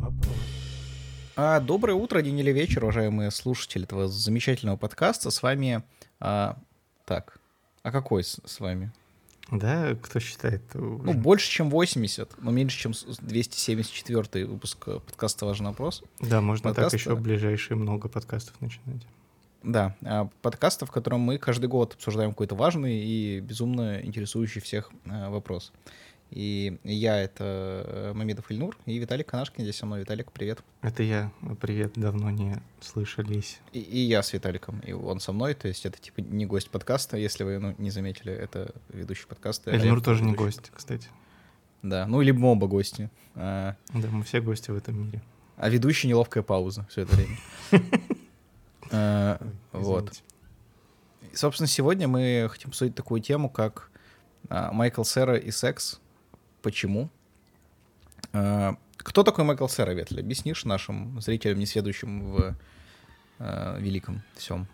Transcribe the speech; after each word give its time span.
вопрос. 0.00 0.36
А, 1.36 1.60
доброе 1.60 1.94
утро, 1.94 2.20
день 2.22 2.38
или 2.38 2.50
вечер, 2.50 2.84
уважаемые 2.84 3.30
слушатели 3.30 3.84
этого 3.84 4.08
замечательного 4.08 4.76
подкаста. 4.76 5.30
С 5.30 5.42
вами... 5.42 5.82
А, 6.18 6.58
так, 7.04 7.38
а 7.82 7.92
какой 7.92 8.24
с, 8.24 8.40
с 8.44 8.60
вами? 8.60 8.92
Да, 9.50 9.96
кто 10.00 10.20
считает? 10.20 10.62
Ну, 10.74 11.12
больше, 11.14 11.50
чем 11.50 11.70
80, 11.70 12.42
но 12.42 12.50
меньше, 12.50 12.78
чем 12.78 12.92
274 12.92 14.46
выпуск 14.46 14.84
подкаста 14.84 15.46
«Важный 15.46 15.68
вопрос». 15.68 16.04
Да, 16.20 16.40
можно 16.40 16.70
подкаста... 16.70 16.90
так 16.90 17.00
еще 17.00 17.16
ближайшие 17.16 17.76
много 17.76 18.08
подкастов 18.08 18.60
начинать. 18.60 19.02
Да, 19.62 19.96
а, 20.04 20.28
подкаста, 20.40 20.86
в 20.86 20.90
котором 20.90 21.20
мы 21.20 21.38
каждый 21.38 21.66
год 21.66 21.94
обсуждаем 21.94 22.30
какой-то 22.30 22.54
важный 22.54 23.00
и 23.00 23.40
безумно 23.40 24.00
интересующий 24.02 24.60
всех 24.60 24.90
а, 25.06 25.30
вопрос. 25.30 25.72
И 26.30 26.78
я— 26.84 27.20
это 27.22 27.84
э, 27.86 28.12
Мамедов 28.14 28.50
Ильнур, 28.52 28.76
и 28.86 28.98
Виталик 28.98 29.26
Канашкин 29.26 29.64
здесь 29.64 29.76
со 29.76 29.86
мной. 29.86 30.00
Виталик, 30.00 30.30
привет. 30.30 30.62
Это 30.80 31.02
я. 31.02 31.32
Привет, 31.60 31.94
давно 31.96 32.30
не 32.30 32.62
слышались. 32.80 33.58
И, 33.72 33.80
и 33.80 33.98
я 33.98 34.22
с 34.22 34.32
Виталиком, 34.32 34.78
и 34.80 34.92
он 34.92 35.18
со 35.18 35.32
мной, 35.32 35.54
то 35.54 35.66
есть 35.66 35.84
это 35.86 35.98
типа 36.00 36.20
не 36.20 36.46
гость 36.46 36.70
подкаста, 36.70 37.16
если 37.16 37.42
вы 37.42 37.58
ну, 37.58 37.74
не 37.78 37.90
заметили, 37.90 38.32
это 38.32 38.72
ведущий 38.90 39.26
подкаста. 39.26 39.72
Ильнур 39.72 39.98
а 39.98 40.00
тоже 40.02 40.22
ведущий. 40.22 40.38
не 40.38 40.44
гость, 40.44 40.70
кстати. 40.72 41.08
Да, 41.82 42.06
ну 42.06 42.22
или 42.22 42.30
мы 42.30 42.52
оба 42.52 42.68
гости. 42.68 43.10
А... 43.34 43.74
Да, 43.92 44.08
мы 44.08 44.22
все 44.22 44.40
гости 44.40 44.70
в 44.70 44.76
этом 44.76 45.04
мире. 45.04 45.22
А 45.56 45.68
ведущий 45.68 46.06
неловкая 46.06 46.44
пауза 46.44 46.86
все 46.90 47.02
это 47.02 47.16
время. 47.16 47.36
А, 48.92 49.40
вот. 49.70 50.20
Собственно, 51.32 51.68
сегодня 51.68 52.08
мы 52.08 52.48
хотим 52.50 52.70
обсудить 52.70 52.96
такую 52.96 53.20
тему, 53.20 53.48
как 53.48 53.88
а, 54.48 54.72
Майкл 54.72 55.04
Сера 55.04 55.36
и 55.36 55.52
секс 55.52 56.00
почему. 56.62 57.10
А, 58.32 58.76
кто 58.96 59.22
такой 59.22 59.44
Майкл 59.44 59.66
Сера, 59.68 59.92
Ветли? 59.92 60.20
Объяснишь 60.20 60.64
нашим 60.64 61.20
зрителям, 61.20 61.58
несведущим 61.58 62.32
в 62.32 62.54
э, 63.38 63.80
великом 63.80 64.22
всем? 64.36 64.66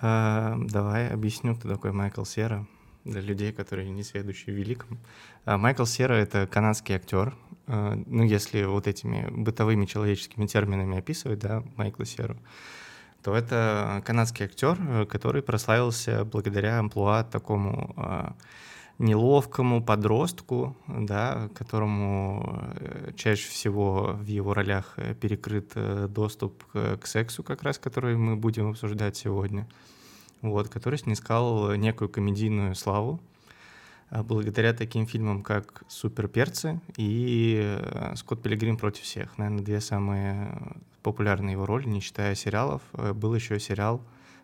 А, 0.00 0.56
давай 0.58 1.08
объясню, 1.08 1.56
кто 1.56 1.68
такой 1.68 1.92
Майкл 1.92 2.24
Сера 2.24 2.66
для 3.04 3.20
людей, 3.20 3.52
которые 3.52 3.90
не 3.90 4.02
сведущие 4.02 4.54
в 4.54 4.58
великом. 4.58 4.98
А, 5.44 5.58
Майкл 5.58 5.84
Сера— 5.84 6.14
это 6.14 6.46
канадский 6.46 6.94
актер. 6.94 7.34
А, 7.66 8.00
ну, 8.06 8.22
если 8.22 8.64
вот 8.64 8.86
этими 8.86 9.28
бытовыми 9.30 9.86
человеческими 9.86 10.46
терминами 10.46 10.98
описывать, 10.98 11.40
да, 11.40 11.62
Майкла 11.76 12.04
Серу, 12.04 12.36
то 13.22 13.34
это 13.34 14.02
канадский 14.06 14.44
актер, 14.44 15.06
который 15.06 15.42
прославился 15.42 16.24
благодаря 16.24 16.78
амплуа 16.78 17.24
такому 17.24 17.92
а, 17.96 18.36
неловкому 18.98 19.82
подростку, 19.82 20.76
да, 20.88 21.48
которому 21.54 22.72
э, 22.74 23.12
чаще 23.16 23.48
всего 23.48 24.16
в 24.20 24.26
его 24.26 24.54
ролях 24.54 24.94
э, 24.96 25.14
перекрыт 25.14 25.70
э, 25.76 26.08
доступ 26.08 26.64
к 26.72 27.06
сексу, 27.06 27.42
как 27.44 27.62
раз, 27.62 27.78
который 27.78 28.16
мы 28.16 28.36
будем 28.36 28.70
обсуждать 28.70 29.16
сегодня, 29.16 29.68
вот, 30.42 30.68
который 30.68 30.98
снискал 30.98 31.74
некую 31.74 32.08
комедийную 32.08 32.74
славу 32.74 33.20
благодаря 34.10 34.72
таким 34.72 35.06
фильмам, 35.06 35.42
как 35.42 35.82
«Суперперцы» 35.86 36.80
и 36.96 37.78
«Скотт 38.16 38.42
Пилигрим 38.42 38.78
против 38.78 39.02
всех». 39.02 39.36
Наверное, 39.36 39.62
две 39.62 39.80
самые 39.82 40.58
популярные 41.02 41.52
его 41.52 41.66
роли, 41.66 41.86
не 41.86 42.00
считая 42.00 42.34
сериалов. 42.34 42.80
Был 42.92 43.34
еще 43.34 43.60
сериал 43.60 44.00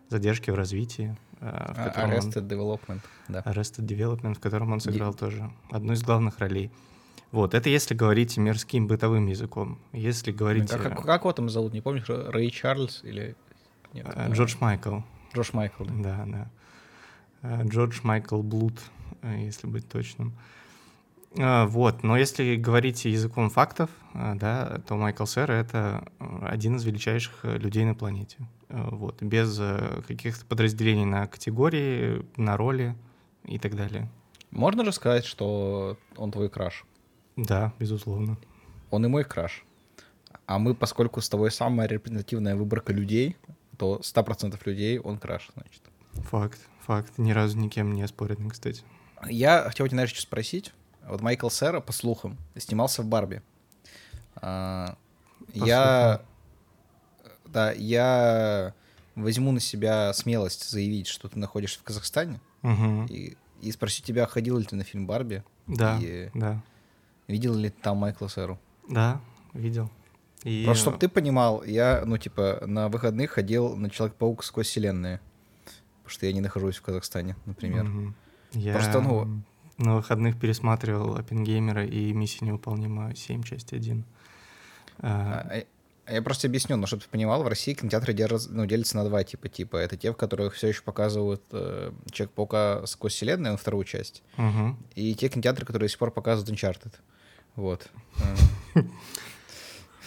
«Задержки 0.09 0.51
в 0.51 0.55
развитии», 0.55 1.17
в 1.39 1.43
а, 1.43 1.89
котором 1.89 2.11
Arrested 2.11 2.39
он... 2.39 2.47
Development, 2.47 3.01
да. 3.27 3.41
Arrested 3.41 3.85
Development, 3.85 4.35
в 4.35 4.39
котором 4.39 4.71
он 4.71 4.79
сыграл 4.79 5.11
Де... 5.11 5.17
тоже 5.19 5.51
одну 5.69 5.93
из 5.93 6.03
главных 6.03 6.39
ролей. 6.39 6.71
Вот, 7.31 7.53
это 7.53 7.69
если 7.69 7.93
говорить 7.95 8.37
мирским 8.37 8.87
бытовым 8.87 9.27
языком. 9.27 9.79
Если 9.91 10.31
говорить... 10.31 10.71
А 10.71 10.77
как, 10.77 11.03
как 11.03 11.21
его 11.21 11.33
там 11.33 11.49
зовут, 11.49 11.73
не 11.73 11.81
помнишь? 11.81 12.05
Рэй 12.07 12.49
Чарльз 12.49 13.03
или... 13.03 13.35
Нет, 13.93 14.07
э, 14.15 14.31
Джордж 14.31 14.55
Майкл. 14.59 14.99
Джордж 15.33 15.49
Майкл, 15.53 15.83
да. 15.83 15.93
Да, 15.93 16.25
да. 16.25 16.51
Э, 17.41 17.67
Джордж 17.67 17.99
Майкл 18.03 18.41
Блуд, 18.41 18.79
если 19.23 19.67
быть 19.67 19.87
точным. 19.89 20.33
Вот, 21.33 22.03
но 22.03 22.15
если 22.15 22.55
говорить 22.55 23.03
языком 23.03 23.49
фактов, 23.49 23.89
да, 24.13 24.79
то 24.87 24.95
Майкл 24.95 25.25
Сэр— 25.25 25.51
это 25.51 26.07
один 26.41 26.77
из 26.77 26.85
величайших 26.85 27.43
людей 27.43 27.83
на 27.83 27.93
планете. 27.93 28.37
Э, 28.69 28.89
вот, 28.91 29.21
без 29.21 29.57
э, 29.59 30.01
каких-то 30.07 30.45
подразделений 30.45 31.05
на 31.05 31.27
категории, 31.27 32.25
на 32.35 32.57
роли 32.57 32.95
и 33.45 33.59
так 33.59 33.75
далее. 33.75 34.09
Можно 34.51 34.85
же 34.85 34.91
сказать, 34.91 35.25
что 35.25 35.97
он 36.15 36.31
твой 36.31 36.49
краш? 36.49 36.85
Да, 37.35 37.73
безусловно. 37.79 38.37
Он 38.89 39.05
и 39.05 39.09
мой 39.09 39.23
краш. 39.23 39.65
А 40.47 40.59
мы, 40.59 40.73
поскольку 40.73 41.21
с 41.21 41.29
тобой 41.29 41.51
самая 41.51 41.87
репрезентативная 41.87 42.55
выборка 42.55 42.93
людей, 42.93 43.35
то 43.77 43.99
100% 44.01 44.59
людей 44.65 44.99
он 44.99 45.17
краш, 45.17 45.49
значит. 45.55 45.81
Факт, 46.29 46.59
факт. 46.81 47.17
Ни 47.17 47.31
разу 47.31 47.57
никем 47.57 47.93
не 47.93 48.03
оспоренный, 48.03 48.49
кстати. 48.49 48.83
Я 49.27 49.63
хотел 49.63 49.87
тебя, 49.87 49.95
знаешь, 49.95 50.11
что 50.11 50.21
спросить. 50.21 50.73
Вот 51.07 51.21
Майкл 51.21 51.49
Сера, 51.49 51.81
по 51.81 51.91
слухам, 51.91 52.37
снимался 52.55 53.01
в 53.01 53.05
Барби. 53.05 53.41
А, 54.35 54.95
по 55.53 55.65
я... 55.65 56.15
Слухам 56.15 56.34
да, 57.47 57.71
я 57.71 58.73
возьму 59.15 59.51
на 59.51 59.59
себя 59.59 60.13
смелость 60.13 60.69
заявить, 60.69 61.07
что 61.07 61.27
ты 61.27 61.39
находишься 61.39 61.79
в 61.79 61.83
Казахстане, 61.83 62.39
угу. 62.61 63.05
и, 63.09 63.37
и 63.61 63.71
спросить 63.71 64.05
тебя, 64.05 64.25
ходил 64.27 64.57
ли 64.57 64.65
ты 64.65 64.75
на 64.75 64.83
фильм 64.83 65.07
«Барби»? 65.07 65.43
Да, 65.67 65.97
и 66.01 66.29
да. 66.33 66.61
Видел 67.27 67.55
ли 67.55 67.69
ты 67.69 67.81
там 67.81 67.97
Майкла 67.97 68.27
Сэру? 68.27 68.59
Да, 68.87 69.19
видел. 69.53 69.89
И... 70.43 70.63
Просто, 70.65 70.83
чтобы 70.83 70.97
ты 70.99 71.09
понимал, 71.09 71.63
я, 71.63 72.03
ну, 72.05 72.17
типа, 72.17 72.61
на 72.67 72.87
выходных 72.87 73.31
ходил 73.31 73.75
на 73.75 73.89
Человек-паук 73.89 74.43
сквозь 74.43 74.67
вселенные, 74.67 75.19
потому 75.97 76.09
что 76.09 76.27
я 76.27 76.33
не 76.33 76.41
нахожусь 76.41 76.75
в 76.75 76.83
Казахстане, 76.83 77.35
например. 77.45 77.85
Угу. 77.85 78.13
Я 78.53 78.73
Просто, 78.73 79.01
ну... 79.01 79.41
на 79.79 79.95
выходных 79.95 80.39
пересматривал 80.39 81.15
Оппенгеймера 81.15 81.83
и 81.83 82.13
«Миссия 82.13 82.45
невыполнима 82.45 83.15
7, 83.15 83.41
часть 83.41 83.73
1». 83.73 84.03
А, 84.99 85.47
а 85.49 85.65
я 86.07 86.21
просто 86.21 86.47
объясню, 86.47 86.77
но 86.77 86.87
чтобы 86.87 87.03
ты 87.03 87.09
понимал, 87.09 87.43
в 87.43 87.47
России 87.47 87.73
кинотеатры 87.73 88.13
держат, 88.13 88.49
ну, 88.49 88.65
делятся 88.65 88.97
на 88.97 89.05
два 89.05 89.23
типа. 89.23 89.49
Типа 89.49 89.77
это 89.77 89.97
те, 89.97 90.11
в 90.11 90.15
которых 90.15 90.53
все 90.53 90.67
еще 90.67 90.81
показывают 90.81 91.41
э, 91.51 91.91
Человек-паука 92.11 92.85
сквозь 92.85 93.13
вселенную, 93.13 93.57
вторую 93.57 93.85
часть. 93.85 94.23
Угу. 94.37 94.77
И 94.95 95.15
те 95.15 95.29
кинотеатры, 95.29 95.65
которые 95.65 95.87
до 95.87 95.91
сих 95.91 95.99
пор 95.99 96.11
показывают 96.11 96.49
Uncharted. 96.49 96.93
Вот. 97.55 97.87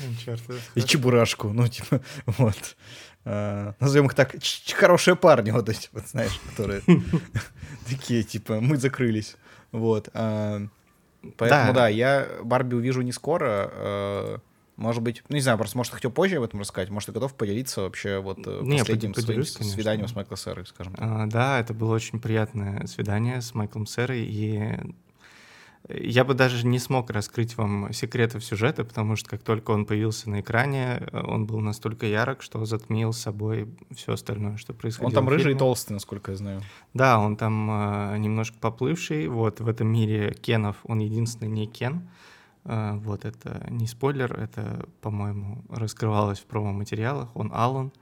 Uncharted. 0.01 0.61
И 0.75 0.83
Чебурашку, 0.83 1.49
ну, 1.49 1.67
типа, 1.67 2.01
вот. 2.27 2.77
А, 3.25 3.75
назовем 3.81 4.07
их 4.07 4.15
так, 4.15 4.37
хорошие 4.75 5.17
парни, 5.17 5.51
вот 5.51 5.69
эти, 5.69 5.89
вот, 5.93 6.07
знаешь, 6.07 6.41
которые 6.51 6.83
такие, 7.89 8.23
типа, 8.23 8.61
мы 8.61 8.77
закрылись. 8.77 9.37
Вот. 9.73 10.09
А, 10.15 10.63
поэтому, 11.37 11.73
да, 11.73 11.89
я 11.89 12.29
Барби 12.43 12.75
увижу 12.75 13.03
не 13.03 13.13
скоро, 13.13 13.71
а, 13.73 14.39
может 14.79 15.03
быть, 15.03 15.23
ну 15.29 15.35
не 15.35 15.43
знаю, 15.43 15.59
просто 15.59 15.77
может 15.77 15.93
хотел 15.93 16.11
позже 16.11 16.37
об 16.37 16.45
этом 16.45 16.61
рассказать, 16.61 16.89
может 16.89 17.09
ты 17.09 17.13
готов 17.13 17.35
поделиться 17.35 17.83
вообще 17.83 18.21
вот 18.21 18.39
э, 18.47 18.61
не, 18.63 18.79
последним 18.79 19.13
поделюсь, 19.13 19.51
своим 19.51 19.59
конечно. 19.59 19.75
свиданием 19.75 20.09
с 20.09 20.15
Майклом 20.15 20.37
Сэрой, 20.37 20.67
скажем 20.67 20.95
так. 20.95 21.05
А, 21.05 21.27
да, 21.27 21.61
это 21.61 21.75
было 21.75 21.95
очень 21.95 22.21
приятное 22.21 22.87
свидание 22.87 23.43
с 23.43 23.55
Майклом 23.55 23.87
Сэрой, 23.87 24.25
и 24.25 24.79
я 25.89 26.23
бы 26.25 26.35
даже 26.35 26.67
не 26.67 26.79
смог 26.79 27.11
раскрыть 27.11 27.57
вам 27.57 27.93
секретов 27.93 28.45
сюжета, 28.45 28.85
потому 28.85 29.17
что 29.17 29.31
как 29.31 29.43
только 29.43 29.73
он 29.73 29.85
появился 29.85 30.31
на 30.31 30.41
экране, 30.41 31.09
он 31.13 31.47
был 31.47 31.61
настолько 31.61 32.07
ярок, 32.07 32.43
что 32.43 32.65
затмил 32.65 33.13
собой 33.13 33.69
все 33.91 34.13
остальное, 34.13 34.59
что 34.59 34.75
происходило. 34.75 35.09
Он 35.09 35.15
там 35.15 35.29
рыжий 35.29 35.55
и 35.55 35.57
толстый, 35.57 35.95
насколько 35.95 36.33
я 36.33 36.37
знаю. 36.37 36.63
Да, 36.95 37.19
он 37.19 37.37
там 37.37 37.71
э, 37.71 38.19
немножко 38.19 38.59
поплывший. 38.61 39.29
Вот 39.29 39.61
в 39.61 39.69
этом 39.69 39.89
мире 39.89 40.35
Кенов 40.35 40.77
он 40.85 40.99
единственный 40.99 41.49
не 41.49 41.67
Кен. 41.67 42.09
А, 42.71 42.97
вот 42.97 43.25
это 43.25 43.67
не 43.71 43.87
спойлер, 43.87 44.39
это, 44.39 44.87
по-моему, 45.01 45.65
раскрывалось 45.71 46.39
в 46.39 46.45
промо-материалах. 46.45 47.35
Он 47.35 47.51
Алан. 47.55 47.93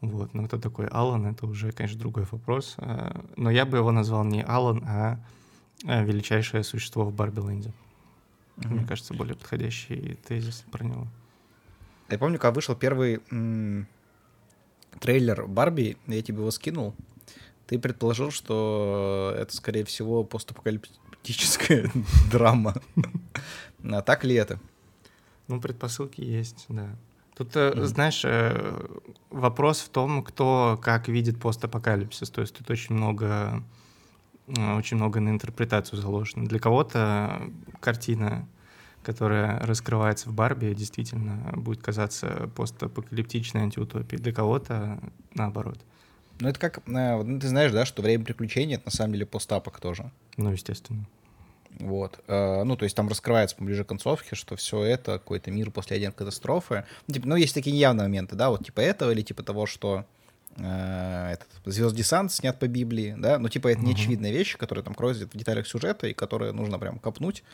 Вот, 0.00 0.34
но 0.34 0.46
кто 0.46 0.58
такой 0.58 0.88
Алан, 0.88 1.26
это 1.26 1.46
уже, 1.46 1.70
конечно, 1.70 1.96
другой 1.96 2.26
вопрос. 2.28 2.74
А, 2.78 3.24
но 3.36 3.50
я 3.50 3.64
бы 3.64 3.76
его 3.78 3.92
назвал 3.92 4.24
не 4.24 4.42
Алан, 4.42 4.82
а, 4.84 5.20
а 5.86 6.02
величайшее 6.02 6.64
существо 6.64 7.04
в 7.04 7.14
Барби-ленде. 7.14 7.72
Mm-hmm. 8.56 8.68
Мне 8.68 8.84
кажется, 8.84 9.14
более 9.14 9.36
подходящий 9.36 10.18
тезис 10.26 10.64
про 10.72 10.84
него. 10.84 11.06
Я 12.08 12.18
помню, 12.18 12.40
когда 12.40 12.52
вышел 12.52 12.74
первый 12.74 13.20
м- 13.30 13.86
трейлер 14.98 15.46
Барби, 15.46 15.96
я 16.08 16.20
тебе 16.20 16.38
его 16.38 16.50
скинул, 16.50 16.96
ты 17.68 17.78
предположил, 17.78 18.32
что 18.32 19.32
это, 19.38 19.54
скорее 19.54 19.84
всего, 19.84 20.24
постапокалип 20.24 20.84
романтическая 21.20 21.90
драма. 22.32 22.74
А 23.84 24.02
так 24.02 24.24
ли 24.24 24.34
это? 24.34 24.58
Ну, 25.48 25.60
предпосылки 25.60 26.20
есть, 26.20 26.66
да. 26.68 26.88
Тут, 27.36 27.56
mm. 27.56 27.84
знаешь, 27.84 28.22
э, 28.24 28.86
вопрос 29.30 29.80
в 29.80 29.88
том, 29.88 30.22
кто 30.22 30.78
как 30.82 31.08
видит 31.08 31.40
постапокалипсис. 31.40 32.30
То 32.30 32.42
есть 32.42 32.54
тут 32.54 32.70
очень 32.70 32.94
много, 32.94 33.62
э, 34.48 34.76
очень 34.76 34.96
много 34.96 35.20
на 35.20 35.30
интерпретацию 35.30 36.00
заложено. 36.00 36.46
Для 36.46 36.58
кого-то 36.58 37.40
картина 37.80 38.46
которая 39.02 39.58
раскрывается 39.60 40.28
в 40.28 40.34
Барби, 40.34 40.74
действительно 40.74 41.52
будет 41.54 41.80
казаться 41.80 42.50
постапокалиптичной 42.54 43.62
антиутопией. 43.62 44.22
Для 44.22 44.32
кого-то 44.32 45.00
наоборот. 45.34 45.78
Ну, 46.40 46.48
это 46.48 46.58
как, 46.58 46.86
ну, 46.86 47.38
ты 47.38 47.48
знаешь, 47.48 47.72
да, 47.72 47.84
что 47.84 48.02
время 48.02 48.24
приключений— 48.24 48.74
это 48.76 48.86
на 48.86 48.90
самом 48.90 49.12
деле 49.12 49.26
постапок 49.26 49.80
тоже. 49.80 50.10
Ну, 50.36 50.52
естественно. 50.52 51.06
Вот. 51.78 52.20
Э, 52.26 52.64
ну, 52.64 52.76
то 52.76 52.84
есть 52.84 52.96
там 52.96 53.08
раскрывается 53.08 53.56
ближе 53.58 53.84
к 53.84 53.88
концовке, 53.88 54.34
что 54.34 54.56
все 54.56 54.82
это 54.82 55.18
какой-то 55.18 55.50
мир 55.50 55.70
после 55.70 55.96
ядерной 55.96 56.16
катастрофы. 56.16 56.84
Ну, 57.06 57.14
типа, 57.14 57.28
ну, 57.28 57.36
есть 57.36 57.54
такие 57.54 57.74
неявные 57.74 58.08
моменты, 58.08 58.36
да, 58.36 58.50
вот 58.50 58.64
типа 58.64 58.80
этого 58.80 59.12
или 59.12 59.22
типа 59.22 59.42
того, 59.42 59.66
что 59.66 60.04
э, 60.56 61.32
этот 61.32 61.48
звезд 61.64 61.94
десант 61.94 62.32
снят 62.32 62.58
по 62.58 62.66
Библии, 62.66 63.14
да, 63.16 63.38
ну, 63.38 63.48
типа, 63.48 63.68
это 63.68 63.82
неочевидные 63.82 64.32
вещи, 64.32 64.58
которые 64.58 64.84
там 64.84 64.94
кроются 64.94 65.26
в 65.26 65.36
деталях 65.36 65.66
сюжета 65.66 66.08
и 66.08 66.12
которые 66.12 66.52
нужно 66.52 66.78
прям 66.78 66.98
копнуть, 66.98 67.44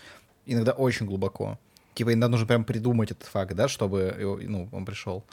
иногда 0.47 0.73
очень 0.73 1.07
глубоко. 1.07 1.59
Типа, 1.95 2.12
иногда 2.12 2.29
нужно 2.29 2.47
прям 2.47 2.65
придумать 2.65 3.11
этот 3.11 3.25
факт, 3.25 3.55
да, 3.55 3.69
чтобы, 3.69 4.39
ну, 4.43 4.69
он 4.73 4.85
пришел. 4.85 5.25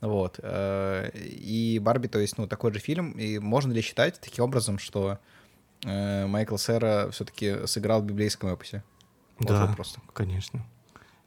Вот. 0.00 0.40
Э, 0.42 1.10
и 1.14 1.78
Барби, 1.80 2.08
то 2.08 2.18
есть, 2.18 2.38
ну, 2.38 2.46
такой 2.46 2.72
же 2.72 2.80
фильм, 2.80 3.12
и 3.12 3.38
можно 3.38 3.72
ли 3.72 3.80
считать 3.80 4.20
таким 4.20 4.44
образом, 4.44 4.78
что 4.78 5.18
э, 5.84 6.26
Майкл 6.26 6.56
Сера 6.56 7.10
все-таки 7.10 7.66
сыграл 7.66 8.02
в 8.02 8.04
библейском 8.04 8.50
эпосе? 8.50 8.82
Вот 9.38 9.48
да, 9.48 9.66
вопрос. 9.66 9.96
конечно. 10.12 10.64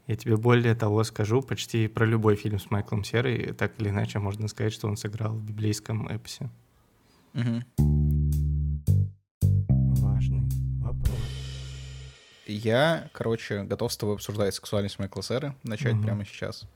Я 0.07 0.16
тебе 0.16 0.38
более 0.38 0.75
того 0.75 1.04
скажу, 1.04 1.42
почти 1.42 1.88
про 1.88 2.06
любой 2.06 2.36
фильм 2.36 2.60
с 2.60 2.69
Майклом 2.69 3.04
Серой, 3.04 3.54
так 3.54 3.80
или 3.80 3.90
иначе 3.90 4.19
можно 4.19 4.48
сказать, 4.48 4.72
что 4.72 4.88
он 4.88 4.98
сыграл 4.98 5.34
в 5.34 5.44
библейском 5.44 6.07
эпосе. 6.07 6.50
Угу. 7.34 7.63
Важный 10.02 10.48
вопрос. 10.80 11.19
Я, 12.46 13.10
короче, 13.13 13.63
готов 13.63 13.92
с 13.92 13.98
тобой 13.98 14.16
обсуждать 14.16 14.54
сексуальность 14.54 15.00
Майкла 15.00 15.24
Серы, 15.24 15.56
начать 15.63 15.96
угу. 15.96 16.04
прямо 16.04 16.24
сейчас. 16.24 16.68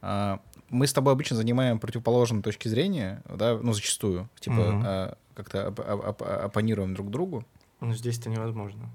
А, 0.00 0.40
мы 0.68 0.86
с 0.86 0.92
тобой 0.92 1.12
обычно 1.12 1.36
занимаем 1.36 1.80
противоположные 1.80 2.42
точки 2.42 2.68
зрения, 2.68 3.22
да, 3.28 3.58
ну, 3.60 3.72
зачастую, 3.72 4.30
типа, 4.38 4.60
угу. 4.60 5.16
Как-то 5.34 5.68
оп- 5.68 5.80
оп- 5.80 6.22
оппонируем 6.22 6.94
друг 6.94 7.10
другу. 7.10 7.44
Ну, 7.80 7.94
здесь 7.94 8.18
это 8.18 8.30
невозможно. 8.30 8.88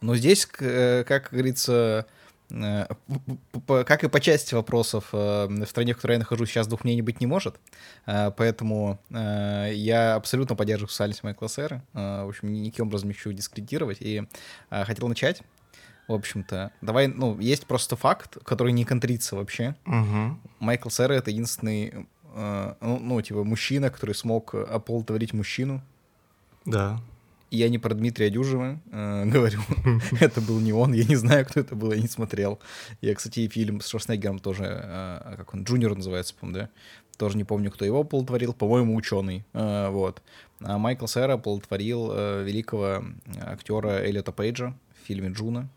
Но 0.00 0.16
здесь, 0.16 0.48
э, 0.60 1.04
как 1.04 1.30
говорится, 1.32 2.06
э, 2.50 2.86
как 3.66 4.04
и 4.04 4.08
по 4.08 4.20
части 4.20 4.54
вопросов, 4.54 5.08
э, 5.12 5.46
в 5.48 5.66
стране, 5.66 5.92
в 5.92 5.96
которой 5.96 6.12
я 6.12 6.18
нахожусь, 6.18 6.50
сейчас 6.50 6.66
двух 6.66 6.84
мнений 6.84 7.02
быть 7.02 7.20
не 7.20 7.26
может. 7.26 7.56
Поэтому 8.06 8.98
я 9.10 10.14
абсолютно 10.14 10.56
поддерживаю 10.56 10.88
сексуальность 10.88 11.24
Майкла 11.24 11.48
Сэра. 11.48 11.82
В 11.92 12.28
общем, 12.28 12.52
никаким 12.52 12.86
образом 12.86 13.08
не 13.08 13.14
хочу 13.14 13.32
дискредитировать. 13.32 13.98
И 14.00 14.22
хотел 14.70 15.08
начать 15.08 15.42
в 16.08 16.14
общем-то. 16.14 16.72
Давай, 16.80 17.06
ну, 17.06 17.38
есть 17.38 17.66
просто 17.66 17.94
факт, 17.94 18.38
который 18.42 18.72
не 18.72 18.84
контрится 18.86 19.36
вообще. 19.36 19.76
Угу. 19.86 20.38
Майкл 20.58 20.88
Сера— 20.88 21.12
это 21.14 21.30
единственный, 21.30 22.08
ну, 22.34 22.98
ну, 23.00 23.20
типа, 23.22 23.44
мужчина, 23.44 23.90
который 23.90 24.14
смог 24.14 24.54
оплодотворить 24.54 25.32
мужчину. 25.32 25.80
Да. 26.64 27.00
Я 27.50 27.68
не 27.70 27.78
про 27.78 27.94
Дмитрия 27.94 28.30
Дюжева 28.30 28.78
э, 28.92 29.24
говорю. 29.32 29.60
это 30.20 30.40
был 30.40 30.60
не 30.60 30.72
он. 30.72 30.92
Я 30.92 31.04
не 31.04 31.16
знаю, 31.16 31.46
кто 31.46 31.60
это 31.60 31.74
был, 31.74 31.92
я 31.92 32.00
не 32.00 32.08
смотрел. 32.08 32.58
Я, 33.00 33.14
кстати, 33.14 33.48
фильм 33.48 33.80
с 33.80 33.88
Шварценеггером 33.88 34.38
тоже, 34.38 34.64
э, 34.64 35.34
как 35.38 35.54
он, 35.54 35.64
Джуниор 35.64 35.96
называется, 35.96 36.34
по-моему, 36.34 36.60
да? 36.60 36.68
Тоже 37.16 37.36
не 37.36 37.44
помню, 37.44 37.70
кто 37.70 37.84
его 37.84 38.00
оплодотворил. 38.00 38.52
По-моему, 38.52 38.94
ученый. 38.94 39.44
Э, 39.54 39.88
вот. 39.88 40.22
А 40.60 40.76
Майкл 40.78 41.06
Сера 41.06 41.34
оплодотворил 41.34 42.10
э, 42.12 42.44
великого 42.44 43.04
актера 43.40 44.02
Эллиота 44.02 44.32
Пейджа 44.32 44.74
в 45.02 45.06
фильме 45.06 45.30
«Джуно» 45.30 45.68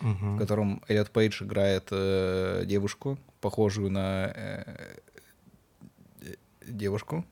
угу. 0.00 0.34
в 0.34 0.38
котором 0.38 0.82
Эллиот 0.88 1.10
Пейдж 1.10 1.42
играет 1.42 1.88
э, 1.90 2.64
девушку, 2.66 3.18
похожую 3.40 3.90
на 3.90 4.32
э, 4.34 4.64
девушку. 6.76 7.24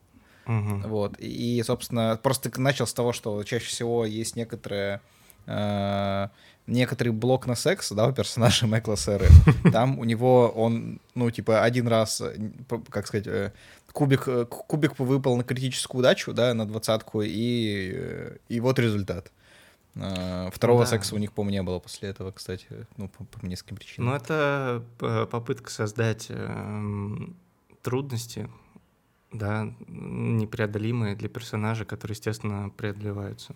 Угу. 0.46 0.88
Вот. 0.88 1.16
И, 1.18 1.62
собственно, 1.64 2.18
просто 2.22 2.50
начал 2.60 2.86
с 2.86 2.94
того, 2.94 3.12
что 3.12 3.42
чаще 3.44 3.66
всего 3.66 4.04
есть 4.04 4.36
некоторые 4.36 5.00
э, 5.46 6.28
некоторый 6.66 7.10
блок 7.10 7.46
на 7.46 7.54
секс, 7.54 7.92
да, 7.92 8.06
у 8.08 8.12
персонажа 8.12 8.66
Майкла 8.68 8.96
Сэры. 8.96 9.28
Там 9.72 9.98
у 9.98 10.04
него 10.04 10.48
он, 10.48 11.00
ну, 11.14 11.30
типа, 11.30 11.62
один 11.62 11.88
раз, 11.88 12.22
как 12.90 13.06
сказать, 13.06 13.26
э, 13.26 13.52
кубик, 13.92 14.28
э, 14.28 14.44
кубик 14.44 14.98
выпал 14.98 15.36
на 15.36 15.44
критическую 15.44 16.00
удачу, 16.00 16.32
да, 16.32 16.54
на 16.54 16.66
двадцатку, 16.66 17.22
и, 17.22 17.92
э, 17.94 18.36
и 18.48 18.60
вот 18.60 18.78
результат. 18.78 19.32
Второго 20.52 20.84
да. 20.84 20.90
секса 20.90 21.14
у 21.14 21.18
них, 21.18 21.32
по-моему, 21.32 21.52
не 21.52 21.62
было 21.62 21.78
после 21.78 22.10
этого, 22.10 22.30
кстати, 22.30 22.66
ну, 22.98 23.08
по, 23.08 23.24
по 23.24 23.46
нескольким 23.46 23.76
причинам. 23.76 24.10
Ну, 24.10 24.14
это 24.14 24.84
попытка 24.98 25.70
создать 25.70 26.26
э, 26.28 27.08
трудности, 27.82 28.50
да, 29.32 29.72
непреодолимые 29.88 31.16
для 31.16 31.28
персонажа, 31.28 31.84
которые, 31.84 32.14
естественно, 32.14 32.70
преодолеваются 32.70 33.54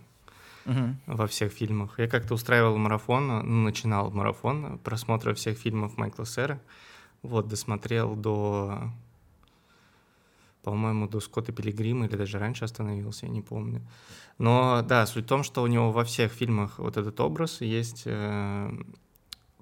угу. 0.67 0.97
во 1.07 1.27
всех 1.27 1.53
фильмах. 1.53 1.99
Я 1.99 2.09
как-то 2.09 2.35
устраивал 2.35 2.77
марафон, 2.77 3.29
ну, 3.29 3.63
начинал 3.65 4.11
марафон 4.11 4.79
просмотра 4.79 5.35
всех 5.35 5.59
фильмов 5.59 5.97
Майкла 5.97 6.27
Сера. 6.27 6.61
Вот, 7.23 7.49
досмотрел 7.49 8.17
до 8.17 8.91
по-моему, 10.63 11.09
до 11.09 11.21
Скотта 11.21 11.53
Пилигрима 11.53 12.07
или 12.07 12.17
даже 12.17 12.39
раньше 12.39 12.65
остановился, 12.65 13.27
я 13.27 13.33
не 13.33 13.41
помню. 13.41 13.81
Но 14.39 14.83
да, 14.83 15.07
суть 15.07 15.25
в 15.25 15.29
том, 15.29 15.43
что 15.43 15.63
у 15.63 15.67
него 15.67 15.91
во 15.91 16.05
всех 16.05 16.33
фильмах 16.33 16.79
вот 16.79 16.97
этот 16.97 17.19
образ 17.21 17.61
есть 17.61 18.03
э, 18.07 18.71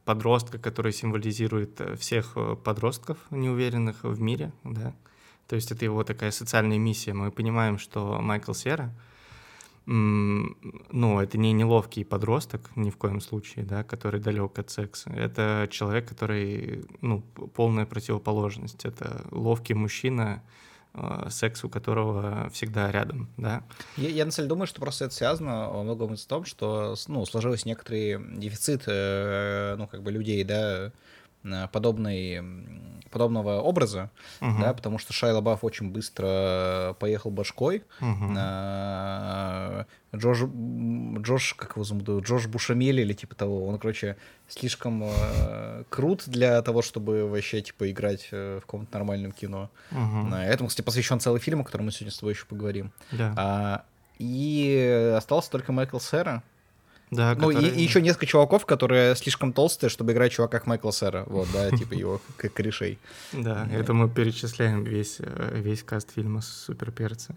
подростка, 0.04 0.58
который 0.58 0.92
символизирует 0.92 1.80
э, 1.80 1.96
всех 1.96 2.32
э, 2.36 2.56
подростков 2.56 3.18
неуверенных 3.30 4.02
в 4.02 4.20
мире, 4.20 4.52
да. 4.64 4.94
То 5.48 5.56
есть 5.56 5.72
это 5.72 5.84
его 5.84 6.04
такая 6.04 6.30
социальная 6.30 6.78
миссия. 6.78 7.14
Мы 7.14 7.30
понимаем, 7.30 7.78
что 7.78 8.20
Майкл 8.20 8.52
Сера, 8.52 8.94
ну, 9.86 11.20
это 11.20 11.38
не 11.38 11.52
неловкий 11.52 12.04
подросток 12.04 12.70
ни 12.76 12.90
в 12.90 12.98
коем 12.98 13.22
случае, 13.22 13.64
да, 13.64 13.82
который 13.82 14.20
далек 14.20 14.58
от 14.58 14.70
секса. 14.70 15.10
Это 15.10 15.66
человек, 15.70 16.06
который, 16.06 16.84
ну, 17.00 17.22
полная 17.54 17.86
противоположность. 17.86 18.84
Это 18.84 19.24
ловкий 19.30 19.74
мужчина, 19.74 20.42
Э, 20.94 21.28
секс 21.30 21.64
у 21.64 21.68
которого 21.68 22.48
всегда 22.50 22.90
рядом, 22.90 23.28
да. 23.36 23.62
Я, 23.96 24.08
я 24.08 24.24
на 24.24 24.30
самом 24.30 24.44
деле 24.44 24.48
думаю, 24.48 24.66
что 24.66 24.80
просто 24.80 25.04
это 25.04 25.14
связано 25.14 25.70
во 25.70 25.82
многом 25.82 26.16
с 26.16 26.24
том, 26.24 26.44
что 26.44 26.94
ну, 27.06 27.24
сложился 27.26 27.68
некоторый 27.68 28.18
дефицит 28.36 28.84
э, 28.86 29.76
ну, 29.78 29.86
как 29.86 30.02
бы 30.02 30.10
людей, 30.10 30.42
да, 30.44 30.92
подобной, 31.72 32.42
подобного 33.10 33.60
образа, 33.60 34.10
uh-huh. 34.40 34.60
да, 34.60 34.74
потому 34.74 34.98
что 34.98 35.12
Шай 35.12 35.32
Лабаф 35.32 35.64
очень 35.64 35.90
быстро 35.90 36.96
поехал 36.98 37.30
башкой. 37.30 37.84
Uh-huh. 38.00 39.86
Джош, 40.16 40.38
Джош, 41.22 41.54
как 41.54 41.72
его 41.76 41.84
зовут, 41.84 42.24
Джош 42.24 42.46
Бушамели 42.46 43.02
или 43.02 43.12
типа 43.12 43.34
того, 43.34 43.66
он, 43.66 43.78
короче, 43.78 44.16
слишком 44.48 45.04
э, 45.04 45.84
крут 45.90 46.24
для 46.26 46.62
того, 46.62 46.80
чтобы 46.80 47.28
вообще, 47.28 47.60
типа, 47.60 47.90
играть 47.90 48.28
э, 48.30 48.58
в 48.58 48.62
каком-то 48.62 48.96
нормальном 48.96 49.32
кино. 49.32 49.70
Uh-huh. 49.90 50.34
Этому, 50.44 50.68
кстати, 50.68 50.84
посвящен 50.84 51.20
целый 51.20 51.40
фильм, 51.40 51.60
о 51.60 51.64
котором 51.64 51.86
мы 51.86 51.92
сегодня 51.92 52.12
с 52.12 52.18
тобой 52.18 52.32
еще 52.32 52.46
поговорим. 52.46 52.90
Да. 53.12 53.34
А, 53.36 53.84
и 54.18 55.14
остался 55.16 55.50
только 55.50 55.72
Майкл 55.72 55.98
Сера, 55.98 56.42
да, 57.10 57.34
ну, 57.34 57.48
который... 57.48 57.70
и, 57.70 57.80
и 57.80 57.82
еще 57.82 58.02
несколько 58.02 58.26
чуваков, 58.26 58.66
которые 58.66 59.16
слишком 59.16 59.52
толстые, 59.52 59.90
чтобы 59.90 60.12
играть 60.12 60.32
чувака 60.32 60.58
как 60.58 60.66
Майкла 60.66 60.92
Сера. 60.92 61.24
Вот, 61.26 61.48
да, 61.52 61.70
типа 61.70 61.94
его 61.94 62.20
корешей. 62.36 62.98
Да, 63.32 63.68
это 63.72 63.94
мы 63.94 64.08
перечисляем 64.08 64.84
весь, 64.84 65.16
э, 65.20 65.60
весь 65.60 65.82
каст 65.82 66.12
фильма 66.14 66.40
«Супер 66.42 66.90
перцы». 66.90 67.34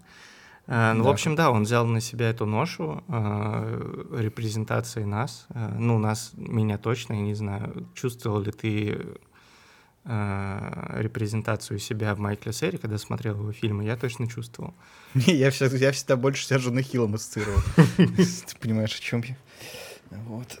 А, 0.68 0.94
ну, 0.94 1.04
в 1.04 1.08
общем, 1.08 1.34
да, 1.34 1.50
он 1.50 1.64
взял 1.64 1.84
на 1.86 2.00
себя 2.00 2.30
эту 2.30 2.46
ношу 2.46 3.02
э, 3.08 4.16
репрезентации 4.20 5.02
нас. 5.02 5.46
Э, 5.50 5.74
ну, 5.76 5.98
нас, 5.98 6.32
меня 6.36 6.78
точно, 6.78 7.14
я 7.14 7.20
не 7.20 7.34
знаю, 7.34 7.88
чувствовал 7.94 8.40
ли 8.40 8.52
ты 8.52 8.96
э, 10.04 11.00
репрезентацию 11.00 11.80
себя 11.80 12.14
в 12.14 12.20
Майкле 12.20 12.52
Серри, 12.52 12.76
когда 12.76 12.96
смотрел 12.98 13.38
его 13.38 13.52
фильмы, 13.52 13.84
я 13.84 13.96
точно 13.96 14.28
чувствовал. 14.28 14.72
Не, 15.14 15.34
я 15.34 15.50
всегда, 15.50 15.76
я 15.76 15.92
всегда 15.92 16.16
больше 16.16 16.46
себя 16.46 16.58
Джона 16.58 16.82
Хиллом 16.82 17.14
ассоциировал. 17.14 17.60
Ты 17.96 18.56
понимаешь, 18.60 18.94
о 18.94 19.02
чем 19.02 19.22
я? 19.22 19.36
Вот. 20.10 20.60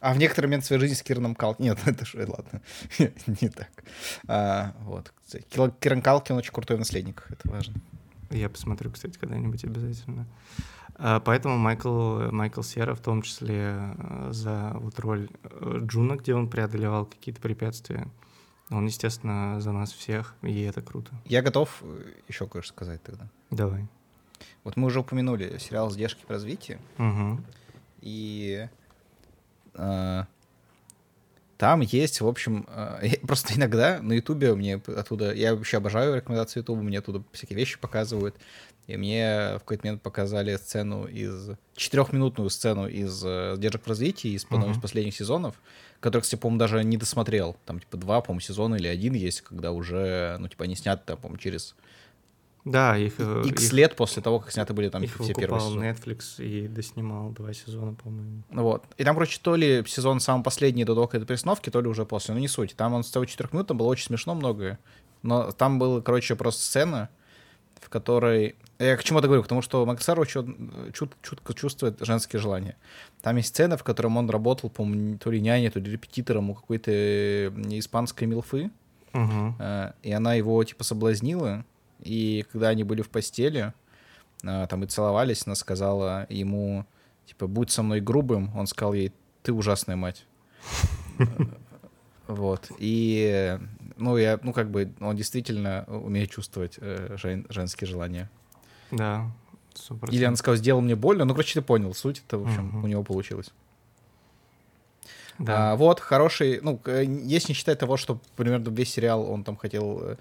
А 0.00 0.12
в 0.12 0.18
некоторые 0.18 0.48
моменты 0.48 0.66
своей 0.66 0.80
жизни 0.80 0.94
с 0.94 1.02
Кираном 1.02 1.34
Калкин... 1.34 1.64
Нет, 1.64 1.78
это 1.86 2.04
что, 2.04 2.18
ладно, 2.18 2.62
не 3.40 3.48
так. 3.48 3.70
А, 4.28 4.74
вот. 4.80 5.12
Киран 5.80 6.02
Калкин 6.02 6.36
очень 6.36 6.52
крутой 6.52 6.78
наследник, 6.78 7.26
это 7.28 7.50
важно. 7.50 7.74
Я 8.30 8.48
посмотрю, 8.48 8.90
кстати, 8.90 9.18
когда-нибудь 9.18 9.64
обязательно. 9.64 10.26
А, 10.94 11.20
поэтому 11.20 11.56
Майкл, 11.56 12.30
Майкл 12.30 12.62
Сера, 12.62 12.94
в 12.94 13.00
том 13.00 13.22
числе 13.22 13.74
э, 13.98 14.28
за 14.32 14.72
вот 14.74 14.98
роль 14.98 15.28
э, 15.42 15.80
Джуна, 15.82 16.16
где 16.16 16.34
он 16.34 16.48
преодолевал 16.48 17.06
какие-то 17.06 17.40
препятствия, 17.40 18.08
он, 18.70 18.86
естественно, 18.86 19.60
за 19.60 19.72
нас 19.72 19.92
всех, 19.92 20.34
и 20.42 20.62
это 20.62 20.82
круто. 20.82 21.12
Я 21.24 21.42
готов 21.42 21.82
э, 21.82 22.12
еще 22.28 22.46
кое-что 22.46 22.72
сказать 22.72 23.02
тогда. 23.02 23.28
Давай. 23.50 23.86
Вот 24.66 24.74
мы 24.74 24.88
уже 24.88 24.98
упомянули 24.98 25.58
сериал 25.58 25.92
«Сдержки 25.92 26.24
в 26.26 26.28
развитии». 26.28 26.78
Угу. 26.98 27.40
И 28.00 28.66
э, 29.74 30.24
Там 31.56 31.80
есть, 31.82 32.20
в 32.20 32.26
общем, 32.26 32.66
э, 32.68 33.16
просто 33.28 33.54
иногда 33.54 34.02
на 34.02 34.14
Ютубе 34.14 34.56
мне 34.56 34.74
оттуда, 34.74 35.32
я 35.32 35.54
вообще 35.54 35.76
обожаю 35.76 36.16
рекомендации 36.16 36.58
Ютуба, 36.58 36.82
мне 36.82 36.98
оттуда 36.98 37.22
всякие 37.30 37.56
вещи 37.56 37.78
показывают, 37.78 38.34
и 38.88 38.96
мне 38.96 39.52
в 39.54 39.60
какой-то 39.60 39.86
момент 39.86 40.02
показали 40.02 40.56
сцену 40.56 41.04
из, 41.04 41.50
четырехминутную 41.76 42.50
сцену 42.50 42.88
из 42.88 43.22
э, 43.24 43.54
«Держек 43.58 43.84
в 43.84 43.88
развитии», 43.88 44.30
из 44.30 44.44
uh-huh. 44.46 44.72
из 44.72 44.80
последних 44.80 45.14
сезонов, 45.14 45.54
который, 46.00 46.22
кстати, 46.22 46.40
по-моему, 46.40 46.58
даже 46.58 46.82
не 46.82 46.96
досмотрел. 46.96 47.56
Там, 47.66 47.78
типа, 47.78 47.98
два, 47.98 48.20
по-моему, 48.20 48.40
сезона 48.40 48.74
или 48.74 48.88
один 48.88 49.14
есть, 49.14 49.42
когда 49.42 49.70
уже, 49.70 50.36
ну, 50.40 50.48
типа, 50.48 50.64
они 50.64 50.74
сняты, 50.74 51.04
там, 51.06 51.18
по-моему, 51.18 51.38
через 51.38 51.76
да, 52.66 52.98
их... 52.98 53.20
X 53.20 53.66
их, 53.66 53.72
лет 53.72 53.94
после 53.94 54.20
того, 54.22 54.40
как 54.40 54.50
сняты 54.50 54.74
были 54.74 54.88
там 54.88 55.00
их 55.02 55.16
все 55.20 55.32
первые 55.32 55.60
сезоны. 55.60 55.84
Netflix 55.84 56.42
и 56.44 56.66
доснимал 56.66 57.30
два 57.30 57.54
сезона, 57.54 57.94
по-моему. 57.94 58.42
Вот. 58.50 58.84
И 58.98 59.04
там, 59.04 59.14
короче, 59.14 59.38
то 59.40 59.54
ли 59.54 59.84
сезон 59.86 60.18
самый 60.18 60.42
последний 60.42 60.84
до 60.84 60.94
того, 60.94 61.06
как 61.06 61.22
этой 61.22 61.28
перестановки, 61.28 61.70
то 61.70 61.80
ли 61.80 61.86
уже 61.86 62.04
после. 62.04 62.34
Ну, 62.34 62.40
не 62.40 62.48
суть. 62.48 62.74
Там 62.74 62.92
он 62.92 63.04
с 63.04 63.10
того 63.12 63.24
4 63.24 63.50
минут, 63.52 63.68
там 63.68 63.78
было 63.78 63.86
очень 63.86 64.06
смешно 64.06 64.34
многое. 64.34 64.80
Но 65.22 65.52
там 65.52 65.78
была, 65.78 66.02
короче, 66.02 66.34
просто 66.34 66.60
сцена, 66.60 67.08
в 67.80 67.88
которой... 67.88 68.56
Я 68.80 68.96
к 68.96 69.04
чему 69.04 69.20
это 69.20 69.28
говорю? 69.28 69.44
Потому 69.44 69.62
что 69.62 69.86
Максару 69.86 70.26
чут, 70.26 70.48
чут, 70.92 71.14
чутко 71.22 71.54
чувствует 71.54 71.98
женские 72.00 72.40
желания. 72.40 72.76
Там 73.22 73.36
есть 73.36 73.50
сцена, 73.50 73.76
в 73.76 73.84
которой 73.84 74.08
он 74.08 74.28
работал, 74.28 74.70
по-моему, 74.70 75.18
то 75.18 75.30
ли 75.30 75.40
няней, 75.40 75.70
то 75.70 75.78
ли 75.78 75.92
репетитором 75.92 76.50
у 76.50 76.54
какой-то 76.56 76.90
испанской 76.90 78.26
милфы. 78.26 78.72
Угу. 79.14 79.54
И 80.02 80.10
она 80.10 80.34
его, 80.34 80.62
типа, 80.64 80.82
соблазнила 80.82 81.64
и 82.00 82.44
когда 82.52 82.68
они 82.68 82.84
были 82.84 83.02
в 83.02 83.10
постели, 83.10 83.72
а, 84.44 84.66
там 84.66 84.84
и 84.84 84.86
целовались, 84.86 85.46
она 85.46 85.54
сказала 85.54 86.26
ему, 86.28 86.86
типа, 87.26 87.46
будь 87.46 87.70
со 87.70 87.82
мной 87.82 88.00
грубым. 88.00 88.56
Он 88.56 88.66
сказал 88.66 88.92
ей, 88.94 89.12
ты 89.42 89.52
ужасная 89.52 89.96
мать. 89.96 90.26
Вот. 92.28 92.72
И, 92.78 93.56
ну, 93.96 94.16
я, 94.16 94.40
ну, 94.42 94.52
как 94.52 94.68
бы, 94.68 94.92
он 94.98 95.14
действительно 95.14 95.84
умеет 95.86 96.28
чувствовать 96.28 96.74
э, 96.80 97.14
жен, 97.16 97.46
женские 97.50 97.86
желания. 97.86 98.28
Да, 98.90 99.30
супер. 99.74 100.10
Или 100.10 100.24
она 100.24 100.34
сказала, 100.34 100.56
сделал 100.56 100.80
мне 100.80 100.96
больно. 100.96 101.24
Ну, 101.24 101.34
короче, 101.34 101.60
ты 101.60 101.62
понял 101.62 101.94
суть. 101.94 102.24
Это, 102.26 102.38
в 102.38 102.46
общем, 102.46 102.82
у 102.82 102.88
него 102.88 103.04
получилось. 103.04 103.52
Да. 105.38 105.72
А, 105.72 105.76
вот, 105.76 106.00
хороший, 106.00 106.60
ну, 106.62 106.80
если 106.86 107.52
не 107.52 107.54
считать 107.54 107.78
того, 107.78 107.96
что 107.96 108.18
примерно 108.36 108.70
весь 108.70 108.90
сериал 108.92 109.30
он 109.30 109.44
там 109.44 109.56
хотел 109.56 110.00
э, 110.02 110.16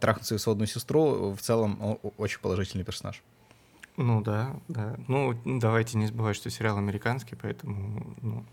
трахнуть 0.00 0.26
свою 0.26 0.38
сводную 0.38 0.66
сестру, 0.66 1.32
в 1.32 1.40
целом 1.40 1.98
очень 2.16 2.40
положительный 2.40 2.84
персонаж. 2.84 3.22
Ну 3.96 4.22
да, 4.22 4.56
да. 4.68 4.96
Ну, 5.08 5.34
давайте 5.44 5.98
не 5.98 6.06
забывать, 6.06 6.36
что 6.36 6.50
сериал 6.50 6.78
американский, 6.78 7.34
поэтому 7.34 8.14
ну, 8.22 8.44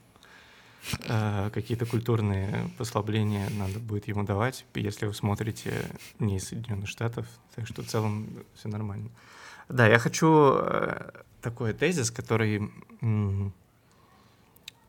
э, 1.07 1.51
какие-то 1.53 1.85
культурные 1.85 2.71
послабления 2.77 3.47
надо 3.51 3.79
будет 3.79 4.07
ему 4.07 4.23
давать, 4.23 4.65
если 4.73 5.05
вы 5.05 5.13
смотрите 5.13 5.71
не 6.17 6.37
из 6.37 6.47
Соединенных 6.47 6.89
Штатов. 6.89 7.27
Так 7.55 7.67
что 7.67 7.83
в 7.83 7.85
целом 7.85 8.27
все 8.55 8.69
нормально. 8.69 9.09
Да, 9.69 9.87
я 9.87 9.99
хочу 9.99 10.53
э, 10.57 11.11
такой 11.41 11.73
тезис, 11.73 12.09
который 12.09 12.71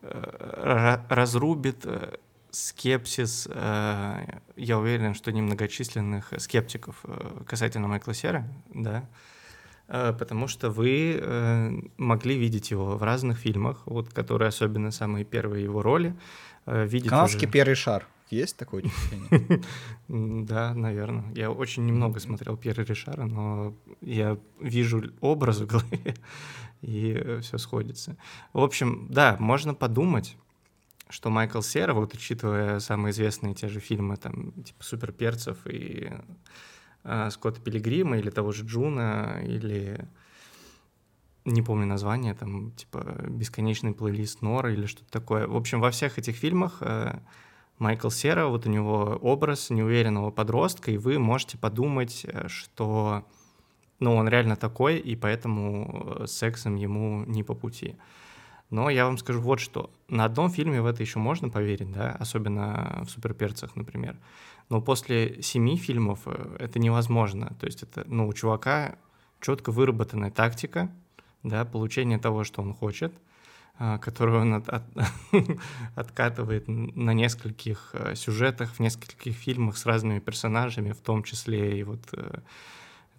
Э, 0.09 0.99
разрубит 1.09 1.85
э, 1.85 2.17
скепсис, 2.65 3.47
э, 3.49 4.39
я 4.55 4.79
уверен, 4.79 5.13
что 5.13 5.31
немногочисленных 5.31 6.33
скептиков 6.37 7.03
касательно 7.45 7.87
Майкла 7.87 8.13
Сера, 8.13 8.47
да, 8.73 9.07
потому 9.87 10.47
что 10.47 10.69
вы 10.69 11.81
могли 11.97 12.37
видеть 12.37 12.71
его 12.71 12.97
в 12.97 13.03
разных 13.03 13.37
фильмах, 13.37 13.83
вот, 13.85 14.13
которые 14.13 14.49
особенно 14.49 14.91
самые 14.91 15.23
первые 15.23 15.63
его 15.63 15.81
роли. 15.81 16.13
Видеть 16.65 17.09
Канадский 17.09 17.47
уже... 17.47 17.53
Пьер 17.53 17.75
Ришар. 17.75 18.05
Есть 18.29 18.57
такое 18.57 18.83
ощущение? 18.83 19.61
Да, 20.09 20.73
наверное. 20.73 21.33
Я 21.33 21.51
очень 21.51 21.85
немного 21.85 22.19
смотрел 22.19 22.57
Пьера 22.57 22.83
Ришара, 22.83 23.25
но 23.25 23.73
я 24.01 24.37
вижу 24.59 25.11
образ 25.21 25.59
в 25.59 25.65
голове, 25.65 26.15
и 26.81 27.13
э, 27.13 27.39
все 27.41 27.57
сходится. 27.57 28.17
В 28.53 28.59
общем, 28.59 29.07
да, 29.09 29.37
можно 29.39 29.73
подумать, 29.73 30.35
что 31.09 31.29
Майкл 31.29 31.61
Сера, 31.61 31.93
вот 31.93 32.13
учитывая 32.13 32.79
самые 32.79 33.11
известные 33.11 33.53
те 33.53 33.67
же 33.67 33.79
фильмы, 33.79 34.17
там, 34.17 34.51
типа 34.63 34.83
«Суперперцев» 34.83 35.57
и 35.65 36.11
э, 37.03 37.29
Скотта 37.31 37.61
Пилигрима, 37.61 38.17
или 38.17 38.29
того 38.29 38.51
же 38.51 38.65
Джуна, 38.65 39.39
или 39.43 40.07
не 41.45 41.61
помню 41.61 41.85
название, 41.85 42.33
там, 42.33 42.71
типа 42.71 43.25
«Бесконечный 43.27 43.93
плейлист 43.93 44.41
Нора» 44.41 44.71
или 44.71 44.85
что-то 44.85 45.09
такое. 45.09 45.47
В 45.47 45.55
общем, 45.55 45.79
во 45.79 45.91
всех 45.91 46.17
этих 46.17 46.35
фильмах 46.35 46.77
э, 46.81 47.19
Майкл 47.79 48.09
Сера, 48.09 48.47
вот 48.47 48.65
у 48.65 48.69
него 48.69 49.17
образ 49.21 49.69
неуверенного 49.69 50.31
подростка, 50.31 50.91
и 50.91 50.97
вы 50.97 51.19
можете 51.19 51.57
подумать, 51.57 52.25
э, 52.25 52.47
что 52.47 53.23
ну, 53.99 54.15
он 54.15 54.27
реально 54.27 54.55
такой, 54.55 54.97
и 54.97 55.15
поэтому 55.15 56.17
э, 56.19 56.27
сексом 56.27 56.75
ему 56.75 57.23
не 57.25 57.43
по 57.43 57.55
пути. 57.55 57.95
Но 58.69 58.89
я 58.89 59.05
вам 59.05 59.17
скажу 59.17 59.41
вот 59.41 59.59
что. 59.59 59.89
На 60.09 60.25
одном 60.25 60.49
фильме 60.49 60.81
в 60.81 60.85
это 60.85 61.01
еще 61.01 61.19
можно 61.19 61.49
поверить, 61.49 61.91
да, 61.91 62.11
особенно 62.19 63.03
в 63.05 63.09
«Суперперцах», 63.09 63.75
например. 63.75 64.17
Но 64.69 64.81
после 64.81 65.41
семи 65.41 65.77
фильмов 65.77 66.21
э, 66.25 66.57
это 66.59 66.77
невозможно. 66.77 67.55
То 67.59 67.65
есть 67.65 67.83
это, 67.83 68.03
ну, 68.07 68.27
у 68.27 68.33
чувака 68.33 68.97
четко 69.39 69.71
выработанная 69.71 70.31
тактика, 70.31 70.91
да, 71.43 71.63
получение 71.63 72.19
того, 72.19 72.43
что 72.43 72.61
он 72.61 72.73
хочет, 72.73 73.13
э, 73.79 73.97
которую 73.99 74.41
он 74.41 74.53
от, 74.55 74.67
от, 74.67 74.83
откатывает 75.95 76.67
на 76.67 77.13
нескольких 77.13 77.95
сюжетах, 78.15 78.73
в 78.73 78.79
нескольких 78.81 79.33
фильмах 79.35 79.77
с 79.77 79.85
разными 79.85 80.19
персонажами, 80.19 80.91
в 80.91 80.99
том 80.99 81.23
числе 81.23 81.79
и 81.79 81.83
вот 81.83 82.01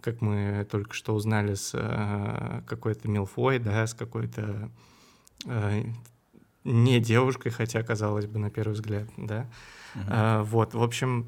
как 0.00 0.20
мы 0.20 0.66
только 0.70 0.94
что 0.94 1.14
узнали, 1.14 1.54
с 1.54 1.72
э, 1.74 2.62
какой-то 2.66 3.08
Милфой, 3.08 3.58
да, 3.58 3.86
с 3.86 3.94
какой-то 3.94 4.42
э, 4.42 4.68
не 6.64 7.00
девушкой, 7.00 7.50
хотя, 7.50 7.82
казалось 7.82 8.26
бы, 8.26 8.38
на 8.38 8.50
первый 8.50 8.72
взгляд, 8.72 9.08
да. 9.16 9.46
Uh-huh. 9.94 10.04
А, 10.08 10.42
вот, 10.42 10.74
в 10.74 10.82
общем, 10.82 11.26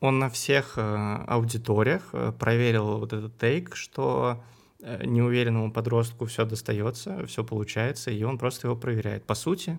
он 0.00 0.18
на 0.18 0.28
всех 0.28 0.74
э, 0.76 1.24
аудиториях 1.26 2.10
э, 2.12 2.32
проверил 2.38 2.98
вот 2.98 3.12
этот 3.12 3.38
тейк, 3.38 3.74
что 3.74 4.42
э, 4.80 5.04
неуверенному 5.06 5.72
подростку 5.72 6.26
все 6.26 6.44
достается, 6.44 7.24
все 7.26 7.42
получается, 7.42 8.10
и 8.10 8.22
он 8.22 8.36
просто 8.36 8.66
его 8.66 8.76
проверяет. 8.76 9.24
По 9.24 9.34
сути, 9.34 9.78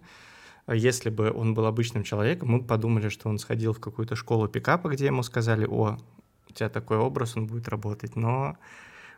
если 0.67 1.12
бы 1.12 1.31
он 1.31 1.53
был 1.53 1.65
обычным 1.67 2.03
человеком, 2.03 2.50
мы 2.50 2.63
подумали, 2.63 3.10
что 3.10 3.29
он 3.29 3.38
сходил 3.38 3.74
в 3.74 3.79
какую-то 3.79 4.15
школу 4.15 4.48
пикапа, 4.48 4.89
где 4.89 5.05
ему 5.05 5.22
сказали, 5.22 5.67
о, 5.69 5.98
тебя 6.55 6.69
такой 6.69 6.98
образ, 6.98 7.38
он 7.38 7.45
будет 7.45 7.67
работать. 7.67 8.15
Но 8.15 8.57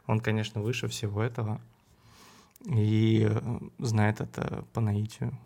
он, 0.07 0.19
конечно, 0.19 0.61
выше 0.61 0.87
всего 0.87 1.21
этого 1.21 1.61
и 2.65 3.27
э, 3.29 3.59
знает 3.79 4.21
это 4.21 4.65
по 4.73 4.81
наитию. 4.81 5.37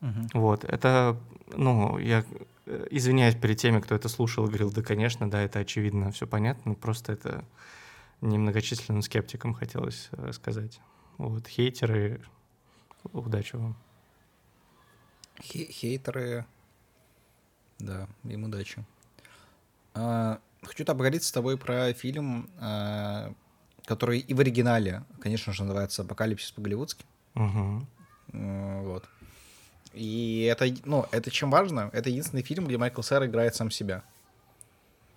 Угу. 0.00 0.28
Вот, 0.34 0.64
это, 0.64 1.18
ну, 1.56 1.98
я 1.98 2.24
э, 2.66 2.86
извиняюсь 2.90 3.34
перед 3.34 3.58
теми, 3.58 3.80
кто 3.80 3.94
это 3.94 4.08
слушал 4.08 4.44
и 4.44 4.48
говорил, 4.48 4.72
да, 4.72 4.82
конечно, 4.82 5.30
да, 5.30 5.42
это 5.42 5.58
очевидно, 5.58 6.10
все 6.10 6.26
понятно, 6.26 6.74
просто 6.74 7.12
это 7.12 7.44
немногочисленным 8.20 9.02
скептикам 9.02 9.54
хотелось 9.54 10.08
э, 10.12 10.32
сказать. 10.32 10.80
Вот, 11.18 11.46
хейтеры, 11.46 12.20
удачи 13.12 13.56
вам. 13.56 13.76
Хейтеры, 15.42 16.46
да, 17.78 18.08
им 18.24 18.44
удачи. 18.44 18.84
А, 19.94 20.40
Хочу 20.62 20.84
поговорить 20.84 21.24
с 21.24 21.32
тобой 21.32 21.56
про 21.56 21.92
фильм, 21.94 22.50
э, 22.60 23.32
который 23.90 24.20
и 24.20 24.34
в 24.34 24.38
оригинале, 24.38 25.02
конечно 25.20 25.52
же, 25.52 25.64
называется 25.64 26.02
«Апокалипсис 26.02 26.52
по-голливудски». 26.52 27.04
Угу. 27.34 27.86
Вот. 28.32 29.04
И 29.92 30.48
это, 30.48 30.72
ну, 30.84 31.06
это 31.10 31.28
чем 31.32 31.50
важно, 31.50 31.90
это 31.92 32.08
единственный 32.08 32.44
фильм, 32.44 32.68
где 32.68 32.78
Майкл 32.78 33.02
Сэр 33.02 33.26
играет 33.26 33.56
сам 33.56 33.68
себя. 33.72 34.04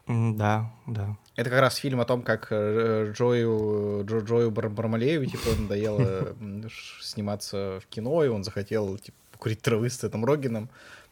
Да, 0.08 0.72
да. 0.88 1.16
Это 1.36 1.52
как 1.52 1.62
раз 1.62 1.76
фильм 1.76 2.02
о 2.02 2.06
том, 2.06 2.24
как 2.24 2.48
э, 2.50 3.12
Джою, 3.16 4.06
Джо, 4.06 4.20
Джою 4.22 4.50
Бар 4.50 4.70
Бармалееву, 4.70 5.26
типа, 5.26 5.50
надоело 5.56 6.36
сниматься 7.02 7.80
в 7.80 7.86
кино, 7.86 8.24
и 8.24 8.28
он 8.28 8.44
захотел, 8.44 8.98
типа, 8.98 9.18
курить 9.38 9.62
травы 9.62 9.92
с 9.92 10.04
этим 10.04 10.26
Рогином. 10.26 10.68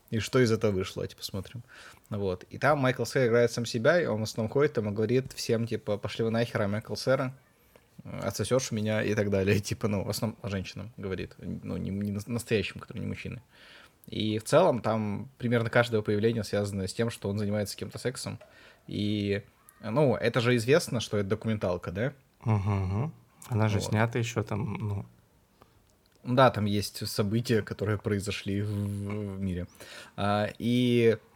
И 0.10 0.18
что 0.18 0.39
из 0.39 0.51
этого 0.51 0.72
вышло, 0.72 1.08
типа, 1.08 1.20
посмотрим. 1.20 1.62
Вот. 2.10 2.44
И 2.50 2.58
там 2.58 2.80
Майкл 2.80 3.06
Сэр 3.06 3.27
играет 3.27 3.51
сам 3.51 3.68
себя, 3.68 4.01
и 4.01 4.08
он 4.08 4.22
в 4.22 4.24
основном 4.24 4.51
ходит 4.51 4.74
там 4.74 4.89
и 4.89 4.91
говорит 4.91 5.32
всем, 5.34 5.68
типа, 5.68 6.00
пошли 6.00 6.25
вы 6.25 6.32
нахер, 6.32 6.63
а 6.63 6.68
Майкл 6.68 6.96
Сэра, 6.96 7.32
отсосешь 8.03 8.72
меня 8.72 9.03
и 9.03 9.13
так 9.15 9.29
далее. 9.29 9.60
Типа, 9.62 9.88
ну, 9.88 10.03
в 10.03 10.10
основном 10.10 10.38
женщинам 10.43 10.91
говорит, 10.98 11.36
ну, 11.39 11.77
не, 11.77 11.89
не 11.89 12.12
настоящим, 12.27 12.79
которые 12.79 13.01
не 13.01 13.08
мужчины. 13.08 13.41
И 14.08 14.39
в 14.39 14.43
целом 14.43 14.81
там 14.81 15.29
примерно 15.38 15.70
каждое 15.70 16.01
появление 16.01 16.43
связано 16.43 16.88
с 16.88 16.93
тем, 16.93 17.10
что 17.10 17.29
он 17.29 17.38
занимается 17.38 17.77
кем-то 17.77 17.98
сексом. 17.98 18.39
И, 18.88 19.43
ну, 19.81 20.15
это 20.15 20.41
же 20.41 20.55
известно, 20.55 21.00
что 21.00 21.17
это 21.17 21.29
документалка, 21.29 21.91
да? 21.91 22.13
Угу. 22.43 23.12
Она 23.50 23.67
же 23.67 23.79
вот. 23.79 23.88
снята 23.88 24.17
еще 24.20 24.43
там, 24.43 24.74
ну, 24.74 25.05
Да, 26.24 26.50
там 26.51 26.65
есть 26.65 27.08
события, 27.08 27.62
которые 27.62 27.98
произошли 27.98 28.62
в, 28.62 28.67
в 28.67 29.41
мире. 29.41 29.67
А, 30.17 30.50
и 30.58 31.17
э, 31.17 31.31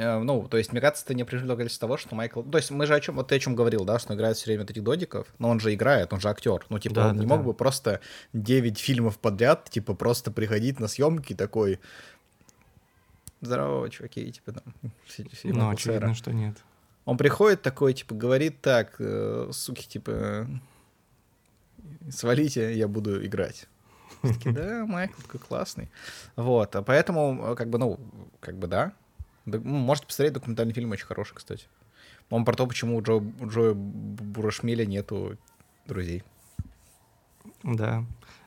ну, 0.00 0.48
то 0.48 0.56
есть, 0.56 0.72
мне 0.72 0.80
кажется, 0.80 1.04
это 1.04 1.14
не 1.14 1.24
количество 1.24 1.86
того, 1.86 1.96
что 1.96 2.14
Майкл... 2.14 2.42
То 2.42 2.58
есть, 2.58 2.70
мы 2.70 2.86
же 2.86 2.94
о 2.94 3.00
чем, 3.00 3.16
вот 3.16 3.28
ты 3.28 3.36
о 3.36 3.38
чем 3.38 3.54
говорил, 3.54 3.84
да, 3.84 3.98
что 3.98 4.12
он 4.12 4.18
играет 4.18 4.36
все 4.36 4.46
время 4.46 4.64
этих 4.64 4.82
додиков, 4.82 5.26
но 5.38 5.48
он 5.48 5.60
же 5.60 5.74
играет, 5.74 6.12
он 6.12 6.20
же 6.20 6.28
актер. 6.28 6.64
Ну, 6.68 6.78
типа, 6.78 6.94
Да, 6.94 7.08
он 7.08 7.16
да, 7.16 7.22
не 7.22 7.26
да. 7.26 7.36
мог 7.36 7.44
бы 7.44 7.54
просто 7.54 8.00
9 8.32 8.78
фильмов 8.78 9.18
подряд, 9.18 9.68
типа, 9.70 9.94
просто 9.94 10.30
приходить 10.30 10.80
на 10.80 10.88
съемки 10.88 11.34
такой... 11.34 11.80
Здорово, 13.40 13.88
чуваки, 13.90 14.32
типа, 14.32 14.52
там... 14.52 14.62
Ну, 15.44 15.70
очевидно, 15.70 16.14
что 16.14 16.32
нет. 16.32 16.56
Он 17.04 17.16
приходит 17.16 17.62
такой, 17.62 17.94
типа, 17.94 18.14
говорит 18.14 18.60
так, 18.60 18.96
э, 18.98 19.48
суки, 19.52 19.88
типа, 19.88 20.46
свалите, 22.10 22.76
я 22.76 22.88
буду 22.88 23.24
играть. 23.24 23.66
Все 24.22 24.34
такие, 24.34 24.54
да, 24.54 24.84
Майкл 24.86 25.20
такой 25.22 25.40
классный. 25.40 25.90
Вот, 26.36 26.76
а 26.76 26.82
поэтому, 26.82 27.52
э, 27.52 27.54
как 27.54 27.68
бы, 27.68 27.78
ну, 27.78 27.98
как 28.40 28.56
бы, 28.56 28.66
да. 28.66 28.92
Ну, 29.58 29.78
Можете 29.78 30.06
посмотреть 30.06 30.34
документальный 30.34 30.72
фильм, 30.72 30.90
очень 30.90 31.06
хороший, 31.06 31.34
кстати. 31.34 31.66
Он 32.30 32.44
про 32.44 32.54
то, 32.54 32.66
почему 32.66 32.96
у 32.96 33.02
Джо, 33.02 33.14
у 33.14 33.48
Джоя 33.48 33.74
Бурашмеля 33.74 34.86
нету 34.86 35.36
друзей. 35.86 36.22
Да. 37.62 38.04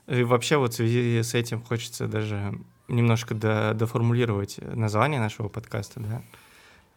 И 0.07 0.23
вообще 0.23 0.57
вот 0.57 0.73
в 0.73 0.75
связи 0.75 1.21
с 1.21 1.33
этим 1.33 1.61
хочется 1.61 2.07
даже 2.07 2.53
немножко 2.87 3.35
до- 3.35 3.73
доформулировать 3.73 4.59
название 4.61 5.19
нашего 5.19 5.49
подкаста, 5.49 5.99
да. 5.99 6.21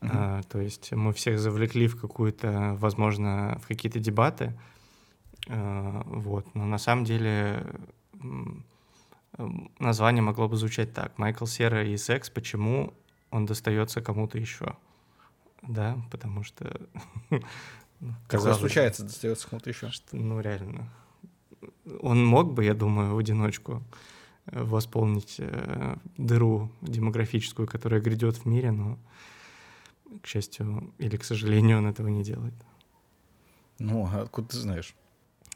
Мгм. 0.00 0.12
А, 0.14 0.42
то 0.44 0.60
есть 0.60 0.92
мы 0.92 1.12
всех 1.12 1.38
завлекли 1.38 1.88
в 1.88 2.00
какую-то, 2.00 2.76
возможно, 2.78 3.58
в 3.62 3.68
какие-то 3.68 3.98
дебаты, 3.98 4.54
А, 5.48 6.02
вот. 6.06 6.54
Но 6.54 6.64
на 6.64 6.78
самом 6.78 7.04
деле 7.04 7.64
название 9.78 10.22
могло 10.22 10.48
бы 10.48 10.56
звучать 10.56 10.92
так: 10.92 11.16
Майкл 11.18 11.46
Сера 11.46 11.86
и 11.86 11.96
секс. 11.96 12.30
Почему 12.30 12.92
он 13.30 13.47
достается 13.47 14.00
кому-то 14.00 14.38
еще? 14.38 14.76
Да, 15.62 15.99
потому 16.11 16.45
что 16.45 16.80
ну, 17.30 18.14
Такое 18.28 18.52
бы, 18.52 18.59
случается, 18.59 19.04
достается 19.04 19.49
кому-то 19.49 19.71
еще. 19.71 19.90
ну, 20.12 20.40
реально. 20.40 20.90
Он 22.00 22.25
мог 22.25 22.52
бы, 22.52 22.64
я 22.64 22.75
думаю, 22.75 23.14
в 23.14 23.18
одиночку 23.18 23.83
э, 24.47 24.62
восполнить 24.62 25.37
э, 25.38 25.97
дыру 26.16 26.71
демографическую, 26.83 27.66
которая 27.66 28.00
грядет 28.00 28.37
в 28.37 28.47
мире, 28.47 28.71
но, 28.71 28.99
к 30.23 30.26
счастью 30.26 30.92
или 30.99 31.16
к 31.16 31.25
сожалению, 31.25 31.78
он 31.78 31.87
этого 31.87 32.09
не 32.09 32.23
делает. 32.23 32.54
Ну, 33.78 34.09
а 34.12 34.23
откуда 34.23 34.49
ты 34.49 34.59
знаешь? 34.59 34.95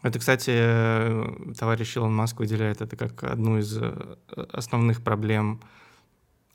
Это, 0.03 0.19
кстати, 0.19 0.51
э, 0.53 1.55
товарищ 1.59 1.97
Илон 1.97 2.15
Маск 2.15 2.39
выделяет 2.39 2.81
это 2.81 2.97
как 2.97 3.23
одну 3.25 3.59
из 3.59 3.79
основных 4.53 5.03
проблем 5.03 5.61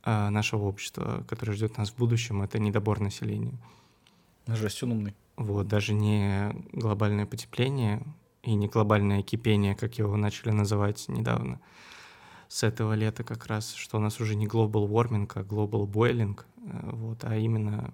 нашего 0.05 0.65
общества, 0.65 1.25
которое 1.27 1.53
ждет 1.53 1.77
нас 1.77 1.89
в 1.89 1.97
будущем, 1.97 2.43
это 2.43 2.59
недобор 2.59 3.00
населения. 3.00 3.57
Жесть, 4.47 4.83
он 4.83 4.91
умный. 4.91 5.15
Вот, 5.38 5.67
даже 5.67 5.93
не 5.93 6.55
глобальное 6.71 7.25
потепление 7.25 8.03
и 8.43 8.53
не 8.53 8.67
глобальное 8.67 9.21
кипение, 9.24 9.75
как 9.75 9.97
его 9.97 10.15
начали 10.15 10.51
называть 10.51 11.05
недавно, 11.07 11.59
с 12.47 12.63
этого 12.63 12.93
лета 12.93 13.24
как 13.24 13.47
раз, 13.47 13.74
что 13.74 13.97
у 13.97 14.00
нас 14.00 14.19
уже 14.21 14.35
не 14.35 14.47
global 14.47 14.88
warming, 14.88 15.29
а 15.33 15.41
global 15.41 15.88
boiling, 15.88 16.39
э, 16.57 16.89
вот, 16.91 17.24
а 17.24 17.35
именно 17.35 17.93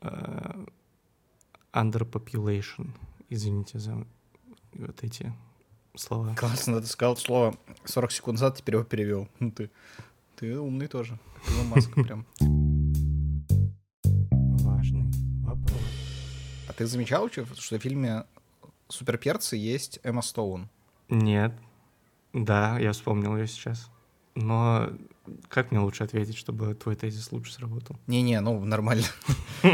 э, 0.00 0.64
underpopulation. 1.72 2.90
Извините 3.28 3.78
за 3.78 4.06
вот 4.72 5.04
эти 5.04 5.32
слова. 5.94 6.34
Классно, 6.34 6.80
ты 6.80 6.86
сказал 6.86 7.16
слово 7.16 7.54
40 7.84 8.12
секунд 8.12 8.40
назад, 8.40 8.56
теперь 8.56 8.76
его 8.76 8.84
перевел. 8.84 9.28
Ну 9.38 9.50
ты, 9.50 9.70
ты 10.38 10.56
умный 10.58 10.86
тоже. 10.86 11.18
Илон 11.50 11.66
Маск 11.66 11.92
прям. 11.94 12.24
Важный 14.64 15.10
вопрос. 15.42 15.82
А 16.68 16.72
ты 16.72 16.86
замечал, 16.86 17.28
что 17.28 17.44
в 17.44 17.78
фильме 17.80 18.24
«Суперперцы» 18.88 19.56
есть 19.56 19.98
Эмма 20.04 20.22
Стоун? 20.22 20.68
Нет. 21.08 21.52
Да, 22.32 22.78
я 22.78 22.92
вспомнил 22.92 23.36
ее 23.36 23.48
сейчас. 23.48 23.90
Но 24.36 24.90
как 25.48 25.72
мне 25.72 25.80
лучше 25.80 26.04
ответить, 26.04 26.36
чтобы 26.36 26.72
твой 26.74 26.94
тезис 26.94 27.32
лучше 27.32 27.52
сработал? 27.52 27.96
Не-не, 28.06 28.40
ну 28.40 28.64
нормально. 28.64 29.06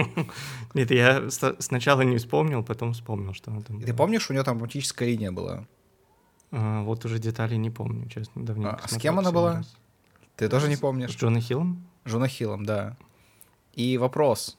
Нет, 0.74 0.90
я 0.90 1.29
сначала 1.31 2.00
не 2.00 2.16
вспомнил, 2.16 2.64
потом 2.64 2.94
вспомнил, 2.94 3.35
что 3.35 3.50
она 3.50 3.61
там 3.61 3.83
Ты 3.83 3.92
помнишь, 3.92 4.31
у 4.31 4.33
нее 4.33 4.42
там 4.44 4.57
романтическая 4.57 5.11
линия 5.11 5.31
была? 5.31 5.66
А, 6.53 6.83
вот 6.83 7.05
уже 7.05 7.18
деталей 7.18 7.59
не 7.59 7.70
помню, 7.70 8.09
честно, 8.09 8.46
давненько. 8.46 8.81
А 8.83 8.88
с 8.88 8.96
кем 8.96 9.18
она 9.18 9.31
была? 9.31 9.57
раз. 9.57 9.77
Ты 10.37 10.49
тоже 10.49 10.68
не 10.68 10.77
помнишь? 10.77 11.12
С 11.12 11.16
Джона 11.16 11.40
Хиллом? 11.40 11.87
Джона 12.07 12.29
Хиллом, 12.29 12.66
да. 12.66 12.97
И 13.73 13.99
вопрос, 13.99 14.59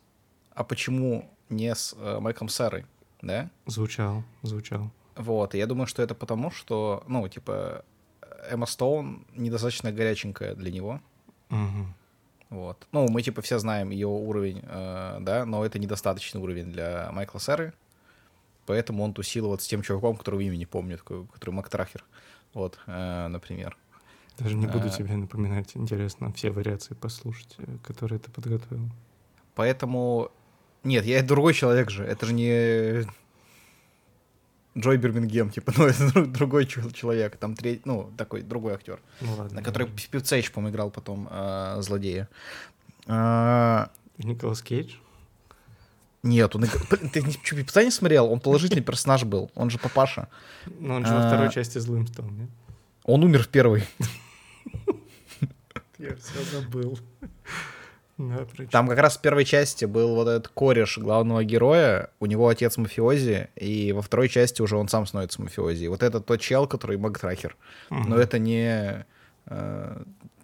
а 0.53 0.63
почему 0.63 1.29
не 1.49 1.73
с 1.73 1.95
э, 1.97 2.19
Майклом 2.19 2.49
Сарой, 2.49 2.85
да? 3.21 3.49
Звучал, 3.65 4.23
звучал. 4.41 4.91
Вот, 5.15 5.55
и 5.55 5.57
я 5.57 5.67
думаю, 5.67 5.87
что 5.87 6.01
это 6.01 6.15
потому, 6.15 6.51
что, 6.51 7.03
ну, 7.07 7.27
типа, 7.27 7.85
Эмма 8.49 8.65
Стоун 8.65 9.25
недостаточно 9.33 9.91
горяченькая 9.91 10.55
для 10.55 10.71
него. 10.71 11.01
Мгм. 11.49 11.93
Вот. 12.49 12.87
Ну, 12.91 13.07
мы, 13.09 13.21
типа, 13.21 13.41
все 13.41 13.59
знаем 13.59 13.89
ее 13.89 14.07
уровень, 14.07 14.61
э, 14.63 15.17
да, 15.21 15.45
но 15.45 15.65
это 15.65 15.79
недостаточный 15.79 16.41
уровень 16.41 16.71
для 16.71 17.09
Майкла 17.11 17.39
Сары. 17.39 17.73
Поэтому 18.65 19.03
он 19.03 19.13
тусил 19.13 19.47
вот 19.47 19.61
с 19.61 19.67
тем 19.67 19.81
чуваком, 19.81 20.17
которого 20.17 20.39
имя 20.41 20.55
не 20.55 20.65
помню, 20.65 20.97
такой, 20.97 21.25
который 21.27 21.51
Мактрахер. 21.51 22.03
Вот, 22.53 22.79
э, 22.87 23.27
например. 23.27 23.77
Даже 24.37 24.55
не 24.55 24.67
буду 24.67 24.87
А. 24.87 24.89
тебе 24.89 25.15
напоминать. 25.15 25.71
Интересно 25.75 26.31
все 26.33 26.49
вариации 26.51 26.93
послушать, 26.93 27.55
э, 27.57 27.77
которые 27.83 28.19
ты 28.19 28.29
подготовил. 28.31 28.89
Поэтому... 29.55 30.29
Нет, 30.83 31.05
я 31.05 31.23
другой 31.23 31.53
человек 31.53 31.89
же. 31.89 32.03
Это 32.03 32.25
же 32.25 32.33
не 32.33 33.05
Джой 34.77 34.97
Бирмингем, 34.97 35.49
типа, 35.49 35.71
ну, 35.77 35.85
это 35.85 36.11
друг- 36.13 36.31
другой 36.31 36.65
чел- 36.65 36.91
человек. 36.91 37.37
Там 37.37 37.55
третий, 37.55 37.81
ну, 37.85 38.11
такой 38.17 38.41
другой 38.41 38.73
актер. 38.73 38.99
Ну 39.21 39.35
ладно. 39.35 39.55
На 39.55 39.63
который 39.63 39.87
в 39.87 40.09
певце 40.09 40.37
еще, 40.37 40.51
по-моему, 40.51 40.73
играл 40.73 40.91
потом 40.91 41.27
э, 41.31 41.77
злодея. 41.81 42.27
А, 43.07 43.89
Николас 44.17 44.61
Кейдж? 44.61 44.95
Нет, 46.23 46.55
он... 46.55 46.63
ты 47.13 47.21
чё, 47.43 47.55
певца 47.55 47.83
не 47.83 47.91
смотрел? 47.91 48.29
Он 48.31 48.39
положительный 48.39 48.81
персонаж 48.83 49.23
был. 49.23 49.49
Он 49.55 49.69
же 49.69 49.77
папаша. 49.77 50.27
Ну, 50.79 50.95
он 50.95 51.05
же 51.05 51.13
во 51.13 51.23
А. 51.23 51.27
второй 51.29 51.51
части 51.51 51.77
злым 51.77 52.05
стал, 52.07 52.25
нет? 52.29 52.49
Он 53.05 53.23
умер 53.23 53.43
в 53.43 53.47
первой. 53.47 53.83
Я 55.97 56.15
все 56.15 56.43
забыл. 56.51 56.99
Да. 58.17 58.47
Там 58.71 58.87
как 58.87 58.99
раз 58.99 59.17
в 59.17 59.21
первой 59.21 59.43
части 59.43 59.83
был 59.83 60.15
вот 60.15 60.27
этот 60.29 60.47
кореш 60.47 60.97
главного 60.97 61.43
героя, 61.43 62.11
у 62.21 62.27
него 62.27 62.47
отец 62.47 62.77
мафиози, 62.77 63.49
и 63.55 63.91
во 63.91 64.01
второй 64.01 64.29
части 64.29 64.61
уже 64.61 64.77
он 64.77 64.87
сам 64.87 65.05
становится 65.05 65.41
мафиози. 65.41 65.83
И 65.83 65.87
вот 65.89 66.01
это 66.01 66.21
тот 66.21 66.39
чел, 66.39 66.65
который 66.65 66.97
Мактрахер. 66.97 67.57
Мгм. 67.89 68.09
Но 68.09 68.17
это 68.17 68.39
не... 68.39 69.05
э, 69.47 70.03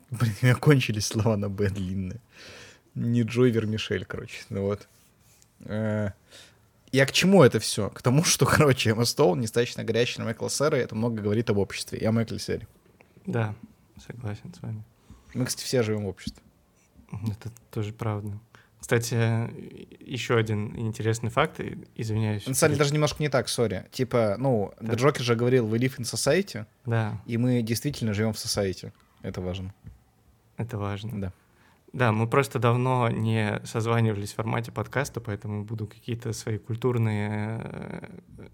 Блин, 0.10 0.34
у 0.42 0.46
меня 0.46 0.56
кончились 0.56 1.06
слова 1.08 1.38
на 1.38 1.50
Б 1.50 1.70
длинные. 1.70 2.20
Не 2.96 3.22
Джой 3.22 3.52
Вермишель, 3.52 4.04
короче. 4.04 4.42
Ну 4.50 4.64
вот. 4.64 4.90
Э, 5.64 6.10
Я 6.92 7.06
к 7.06 7.14
чему 7.14 7.42
это 7.42 7.62
все? 7.62 7.90
К 7.90 8.02
тому, 8.02 8.26
что, 8.26 8.46
короче, 8.46 8.90
Эмма 8.90 9.06
Стоун 9.06 9.40
недостаточно 9.40 9.86
горячая 9.86 10.20
на 10.20 10.26
Майкла 10.26 10.50
Сэра, 10.50 10.78
и 10.78 10.82
это 10.82 10.94
много 10.96 11.22
говорит 11.22 11.50
об 11.50 11.58
обществе. 11.58 12.00
Я 12.02 12.12
Майкл 12.12 12.36
Сэре. 12.36 12.68
Да, 13.26 13.56
согласен 14.02 14.54
с 14.54 14.62
вами. 14.62 14.84
Мы, 15.34 15.46
кстати, 15.46 15.66
все 15.66 15.84
живем 15.84 16.04
в 16.06 16.08
обществе. 16.08 16.44
Это 17.12 17.52
тоже 17.72 17.94
правда. 17.94 18.38
Кстати, 18.80 19.14
еще 20.04 20.38
один 20.38 20.76
интересный 20.76 21.30
факт, 21.30 21.60
извиняюсь. 21.96 22.48
На 22.48 22.56
самом 22.56 22.72
деле 22.72 22.80
даже 22.80 22.94
немножко 22.94 23.22
не 23.22 23.30
так, 23.30 23.48
сори. 23.48 23.86
Типа, 23.92 24.36
ну, 24.40 24.74
Так. 24.80 24.96
Джокер 24.96 25.22
же 25.22 25.36
говорил, 25.36 25.68
we 25.68 25.78
live 25.78 25.98
in 26.00 26.04
society, 26.04 26.66
Да, 26.86 27.22
и 27.28 27.38
мы 27.38 27.62
действительно 27.62 28.14
живем 28.14 28.34
в 28.34 28.38
society. 28.38 28.92
Это 29.22 29.40
важно. 29.40 29.74
это 30.58 30.78
важно. 30.80 31.22
Да. 31.22 31.34
Да, 31.94 32.12
мы 32.12 32.26
просто 32.28 32.58
давно 32.58 33.10
не 33.10 33.62
созванивались 33.66 34.32
в 34.32 34.36
формате 34.36 34.72
подкаста, 34.72 35.20
поэтому 35.22 35.64
буду 35.64 35.86
какие-то 35.88 36.34
свои 36.34 36.58
культурные 36.58 37.62
э, 37.64 38.48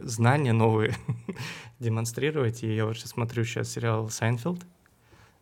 знания 0.00 0.52
новые 0.52 0.94
демонстрировать. 1.78 2.62
И 2.62 2.74
я 2.74 2.86
вот 2.86 2.96
сейчас 2.96 3.10
смотрю 3.10 3.44
сейчас 3.44 3.70
сериал 3.70 4.08
«Сайнфилд», 4.08 4.64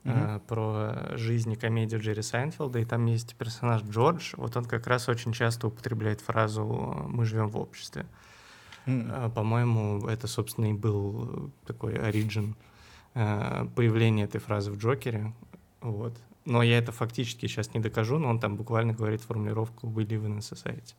э, 0.04 0.40
про 0.46 1.16
жизнь 1.16 1.52
и 1.52 1.56
комедию 1.56 2.00
Джерри 2.00 2.22
Сайнфилда, 2.22 2.78
и 2.78 2.84
там 2.84 3.06
есть 3.06 3.34
персонаж 3.34 3.82
Джордж, 3.82 4.34
вот 4.36 4.56
он 4.56 4.64
как 4.64 4.86
раз 4.86 5.08
очень 5.08 5.32
часто 5.32 5.68
употребляет 5.68 6.20
фразу 6.20 6.64
«мы 7.08 7.24
живем 7.24 7.48
в 7.48 7.56
обществе». 7.56 8.06
А, 8.86 9.28
По-моему, 9.28 10.06
это, 10.06 10.26
собственно, 10.26 10.70
и 10.70 10.72
был 10.72 11.50
такой 11.66 11.94
оригин 11.94 12.56
э, 13.14 13.66
появления 13.74 14.24
этой 14.24 14.40
фразы 14.40 14.70
в 14.70 14.78
Джокере. 14.78 15.32
Вот. 15.80 16.16
Но 16.44 16.62
я 16.62 16.78
это 16.78 16.92
фактически 16.92 17.46
сейчас 17.46 17.74
не 17.74 17.80
докажу, 17.80 18.18
но 18.18 18.30
он 18.30 18.40
там 18.40 18.56
буквально 18.56 18.94
говорит 18.94 19.20
формулировку 19.20 19.86
«We 19.86 20.06
live 20.06 20.24
in 20.26 20.36
a 20.36 20.40
society». 20.40 20.94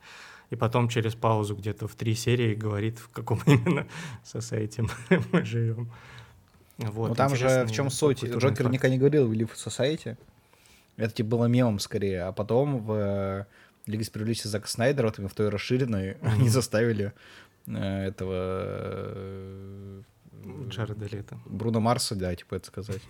И 0.50 0.56
потом 0.56 0.90
через 0.90 1.14
паузу 1.16 1.56
где-то 1.56 1.88
в 1.88 1.96
три 1.96 2.16
серии 2.16 2.56
говорит, 2.56 2.98
в 3.00 3.10
каком 3.10 3.40
именно 3.46 3.86
society 4.24 4.82
мы- 5.10 5.24
мы 5.32 5.46
живем. 5.46 5.92
Вот, 6.78 7.10
Ну 7.10 7.16
там 7.16 7.36
же 7.36 7.66
в 7.66 7.72
чем 7.72 7.90
суть? 7.90 8.24
Джокер 8.24 8.64
факт. 8.64 8.74
никогда 8.74 8.90
не 8.90 8.98
говорил 8.98 9.28
в 9.28 9.32
Live 9.34 9.52
Society. 9.56 10.18
Это 10.96 11.14
типа 11.14 11.30
было 11.30 11.46
мемом 11.46 11.80
скорее. 11.80 12.24
А 12.24 12.32
потом 12.32 12.80
в 12.80 12.92
э, 12.94 13.46
Лиге 13.86 14.04
Справедливости 14.06 14.48
Зака 14.48 14.68
Снайдера, 14.68 15.14
вот 15.18 15.32
в 15.32 15.36
той 15.36 15.50
расширенной, 15.50 16.14
они 16.22 16.48
заставили 16.50 17.14
э, 17.68 17.74
этого 18.08 18.34
э, 18.36 20.02
Джареда 20.70 21.06
Лето. 21.08 21.38
Бруно 21.46 21.80
Марса, 21.82 22.16
да, 22.16 22.34
типа 22.34 22.56
это 22.56 22.68
сказать. 22.68 23.02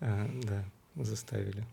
Да, 0.00 0.64
заставили. 0.96 1.66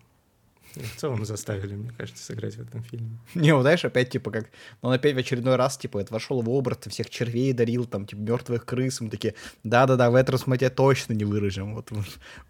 И 0.76 0.82
в 0.82 0.96
целом 0.96 1.26
заставили, 1.26 1.76
мне 1.76 1.92
кажется, 1.98 2.24
сыграть 2.24 2.56
в 2.56 2.62
этом 2.62 2.84
фильме. 2.84 3.18
Не, 3.34 3.54
вот 3.54 3.62
знаешь, 3.62 3.86
опять 3.86 4.10
типа 4.10 4.32
как... 4.32 4.50
Он 4.82 4.92
опять 4.92 5.16
в 5.16 5.18
очередной 5.18 5.56
раз, 5.56 5.78
типа, 5.78 6.00
это 6.00 6.14
вошел 6.14 6.42
в 6.42 6.50
образ, 6.50 6.80
всех 6.88 7.10
червей 7.10 7.54
дарил, 7.54 7.86
там, 7.86 8.06
типа, 8.06 8.20
мертвых 8.20 8.66
крыс. 8.66 9.02
Мы 9.02 9.10
такие, 9.10 9.36
да-да-да, 9.64 10.10
в 10.10 10.16
этот 10.16 10.32
раз 10.32 10.48
мы 10.48 10.58
тебя 10.58 10.70
точно 10.70 11.14
не 11.14 11.26
вырежем. 11.26 11.76
Вот, 11.76 11.92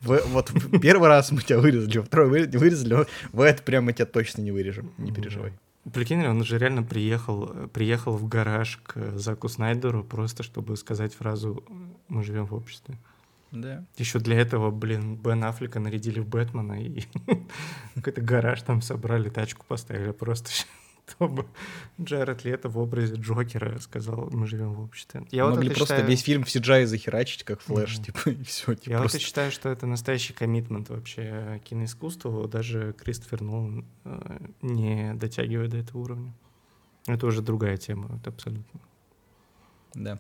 в, 0.01 0.21
вот 0.27 0.51
первый 0.81 1.07
раз 1.09 1.31
мы 1.31 1.41
тебя 1.41 1.59
вырезали, 1.59 1.99
второй 1.99 2.47
вырезали, 2.47 3.05
в 3.31 3.41
этот 3.41 3.65
прям 3.65 3.85
мы 3.85 3.93
тебя 3.93 4.05
точно 4.05 4.41
не 4.41 4.51
вырежем, 4.51 4.93
не 4.97 5.11
переживай. 5.11 5.53
Прикинь, 5.93 6.25
он 6.25 6.43
же 6.43 6.57
реально 6.57 6.81
приехал, 6.81 7.69
приехал 7.71 8.13
в 8.17 8.27
гараж 8.27 8.79
к 8.83 9.17
Заку 9.17 9.47
Снайдеру 9.47 10.03
просто, 10.03 10.41
чтобы 10.41 10.77
сказать 10.77 11.13
фразу 11.13 11.63
«Мы 12.07 12.23
живем 12.23 12.47
в 12.47 12.55
обществе». 12.55 12.97
Да. 13.51 13.85
Еще 13.97 14.19
для 14.19 14.37
этого, 14.39 14.71
блин, 14.71 15.15
Бен 15.15 15.43
Аффлека 15.43 15.79
нарядили 15.79 16.19
в 16.19 16.27
Бэтмена 16.27 16.81
и 16.83 17.03
какой-то 17.95 18.21
гараж 18.21 18.61
там 18.63 18.81
собрали, 18.81 19.29
тачку 19.29 19.65
поставили 19.67 20.11
просто, 20.11 20.49
чтобы 21.07 21.45
Джаред 22.01 22.43
Лето 22.43 22.67
в 22.67 22.77
образе 22.77 23.15
Джокера 23.15 23.77
сказал 23.79 24.29
«Мы 24.31 24.47
живем 24.47 24.73
в 24.73 24.81
обществе». 24.81 25.25
Я 25.31 25.45
вот 25.45 25.55
Могли 25.55 25.69
это 25.69 25.77
просто 25.77 25.93
считаю- 25.95 26.09
весь 26.09 26.21
фильм 26.21 26.43
в 26.43 26.47
CGI 26.47 26.85
захерачить, 26.85 27.43
как 27.43 27.61
флэш, 27.61 27.95
Мгм. 27.97 28.03
типа, 28.03 28.29
и 28.31 28.43
все. 28.43 28.73
Типа, 28.73 28.91
Я 28.93 28.99
просто... 28.99 29.17
вот 29.19 29.23
считаю, 29.23 29.51
что 29.51 29.69
это 29.69 29.85
настоящий 29.87 30.33
commitment 30.33 30.89
вообще 30.89 31.61
киноискусству. 31.63 32.47
Даже 32.47 32.93
Кристофер 32.93 33.41
Нолан 33.41 33.85
э, 34.03 34.37
не 34.63 35.13
дотягивает 35.13 35.71
до 35.71 35.77
этого 35.77 36.01
уровня. 36.01 36.33
Это 37.07 37.27
уже 37.27 37.41
другая 37.43 37.77
тема, 37.77 38.17
это 38.19 38.31
абсолютно. 38.31 38.79
Да. 39.93 40.19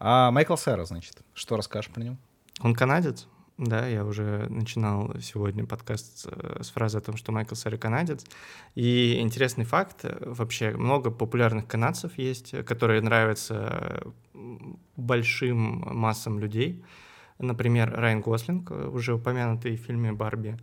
А 0.00 0.30
Майкл 0.32 0.56
Сэра, 0.56 0.84
значит, 0.84 1.22
что 1.32 1.56
расскажешь 1.56 1.90
про 1.92 2.02
него? 2.02 2.16
Он 2.60 2.74
канадец, 2.74 3.26
да, 3.56 3.86
я 3.86 4.04
уже 4.04 4.46
начинал 4.48 5.14
сегодня 5.20 5.64
подкаст 5.64 6.28
с, 6.60 6.70
фразы 6.70 6.98
о 6.98 7.00
том, 7.00 7.16
что 7.16 7.30
Майкл 7.30 7.54
Сэр 7.54 7.78
канадец. 7.78 8.24
И 8.74 9.20
интересный 9.20 9.64
факт, 9.64 10.04
вообще 10.20 10.72
много 10.72 11.10
популярных 11.12 11.66
канадцев 11.68 12.18
есть, 12.18 12.64
которые 12.64 13.00
нравятся 13.00 14.02
большим 14.96 15.84
массам 15.96 16.40
людей. 16.40 16.82
Например, 17.38 17.92
Райан 17.92 18.22
Гослинг, 18.22 18.70
уже 18.70 19.14
упомянутый 19.14 19.76
в 19.76 19.80
фильме 19.80 20.12
«Барби», 20.12 20.58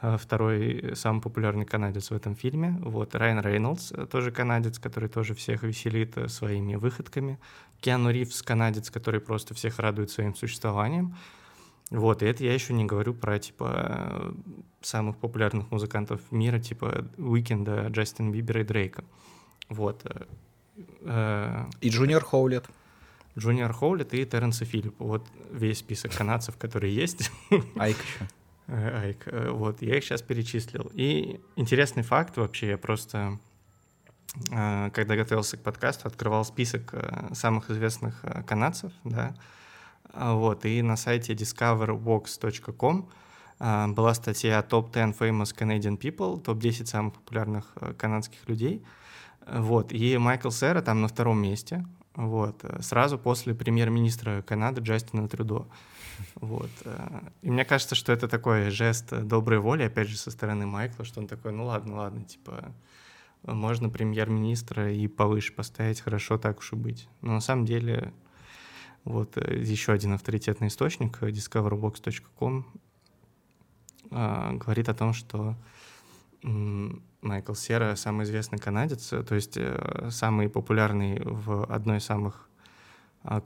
второй 0.00 0.92
самый 0.94 1.20
популярный 1.20 1.64
канадец 1.64 2.10
в 2.10 2.14
этом 2.14 2.36
фильме. 2.36 2.78
Вот 2.82 3.14
Райан 3.14 3.40
Рейнольдс, 3.40 3.92
э, 3.92 4.06
тоже 4.06 4.30
канадец, 4.30 4.78
который 4.78 5.08
тоже 5.08 5.34
всех 5.34 5.62
веселит 5.64 6.16
э, 6.16 6.28
своими 6.28 6.76
выходками. 6.76 7.38
Киану 7.80 8.10
Ривз, 8.10 8.42
канадец, 8.42 8.90
который 8.90 9.20
просто 9.20 9.54
всех 9.54 9.78
радует 9.78 10.10
своим 10.10 10.34
существованием. 10.34 11.16
Вот, 11.90 12.22
и 12.22 12.26
это 12.26 12.44
я 12.44 12.52
еще 12.52 12.74
не 12.74 12.84
говорю 12.84 13.14
про, 13.14 13.38
типа, 13.38 13.72
э, 13.74 14.32
самых 14.82 15.16
популярных 15.16 15.70
музыкантов 15.70 16.20
мира, 16.30 16.58
типа 16.58 17.06
Уикенда, 17.16 17.88
Джастин 17.88 18.30
Бибера 18.30 18.60
и 18.60 18.64
Дрейка. 18.64 19.04
Вот. 19.68 20.02
э, 20.04 20.26
э, 21.00 21.64
И 21.80 21.88
Джуниор 21.88 22.24
Хойлетт. 22.24 22.66
Джуниор 23.36 23.72
Хойлетт 23.72 24.14
и 24.14 24.24
Терренс 24.24 24.64
и 24.64 24.69
Филипп. 24.69 25.04
Вот 25.04 25.26
весь 25.50 25.78
список 25.78 26.14
канадцев, 26.14 26.56
которые 26.56 26.94
есть. 26.94 27.30
Айк 27.76 27.96
еще. 27.96 28.28
Айк. 28.68 29.26
Э, 29.26 29.50
Вот, 29.50 29.82
я 29.82 29.96
их 29.96 30.04
сейчас 30.04 30.22
перечислил. 30.22 30.90
И 30.94 31.40
интересный 31.56 32.02
факт 32.02 32.36
вообще, 32.36 32.68
я 32.68 32.78
просто, 32.78 33.38
э, 34.50 34.90
когда 34.92 35.16
готовился 35.16 35.56
к 35.56 35.62
подкасту, 35.62 36.06
открывал 36.08 36.44
список 36.44 36.90
э, 36.92 37.34
самых 37.34 37.70
известных 37.70 38.22
канадцев, 38.46 38.92
да, 39.04 39.34
А, 40.12 40.34
вот, 40.34 40.64
и 40.64 40.82
на 40.82 40.96
сайте 40.96 41.34
discovervox.com 41.34 43.10
э, 43.60 43.86
была 43.88 44.14
статья 44.14 44.60
«Top 44.60 44.92
10 44.92 45.18
famous 45.18 45.54
Canadian 45.56 45.98
people», 45.98 46.40
топ-10 46.40 46.86
самых 46.86 47.14
популярных 47.14 47.74
канадских 47.96 48.48
людей, 48.48 48.84
вот, 49.46 49.92
и 49.92 50.18
Майкл 50.18 50.50
Сера 50.50 50.82
там 50.82 51.00
на 51.02 51.08
втором 51.08 51.40
месте, 51.42 51.86
вот, 52.14 52.64
сразу 52.80 53.18
после 53.18 53.54
премьер-министра 53.54 54.42
Канады 54.42 54.82
Джастина 54.82 55.28
Трюдо. 55.28 55.68
Вот. 56.36 56.70
э, 56.84 57.20
И 57.42 57.50
мне 57.50 57.64
кажется, 57.64 57.94
что 57.94 58.12
это 58.12 58.28
такой 58.28 58.70
жест 58.70 59.10
доброй 59.10 59.58
воли, 59.58 59.84
опять 59.84 60.08
же, 60.08 60.16
со 60.16 60.30
стороны 60.30 60.66
Майкла, 60.66 61.04
что 61.04 61.20
он 61.20 61.26
такой, 61.26 61.52
ну 61.52 61.66
ладно, 61.66 61.96
ладно, 61.96 62.24
типа, 62.24 62.74
можно 63.42 63.88
премьер-министра 63.88 64.92
и 64.92 65.06
повыше 65.08 65.52
поставить, 65.52 66.00
хорошо, 66.00 66.38
так 66.38 66.58
уж 66.58 66.72
и 66.72 66.76
быть. 66.76 67.08
Но 67.20 67.32
на 67.34 67.40
самом 67.40 67.64
деле, 67.64 68.12
вот 69.04 69.36
э, 69.36 69.60
еще 69.60 69.92
один 69.92 70.12
авторитетный 70.12 70.68
источник, 70.68 71.22
э, 71.22 71.30
discoverbox.com, 71.30 72.66
говорит 74.10 74.88
о 74.88 74.94
том, 74.94 75.12
что 75.12 75.54
Майкл 76.42 77.52
Сера 77.52 77.94
самый 77.94 78.24
известный 78.24 78.58
канадец, 78.58 79.08
то 79.08 79.34
есть 79.34 79.58
самый 80.08 80.48
популярный 80.48 81.20
в 81.22 81.64
одной 81.64 81.98
из 81.98 82.04
самых 82.04 82.48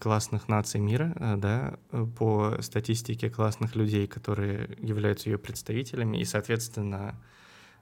классных 0.01 0.49
наций 0.49 0.81
мира, 0.81 1.13
э, 1.17 1.37
да, 1.37 1.79
по 2.17 2.57
статистике 2.61 3.31
классных 3.31 3.75
людей, 3.75 4.07
которые 4.07 4.77
являются 4.79 5.29
ее 5.29 5.39
представителями, 5.39 6.19
и, 6.19 6.25
соответственно, 6.25 7.17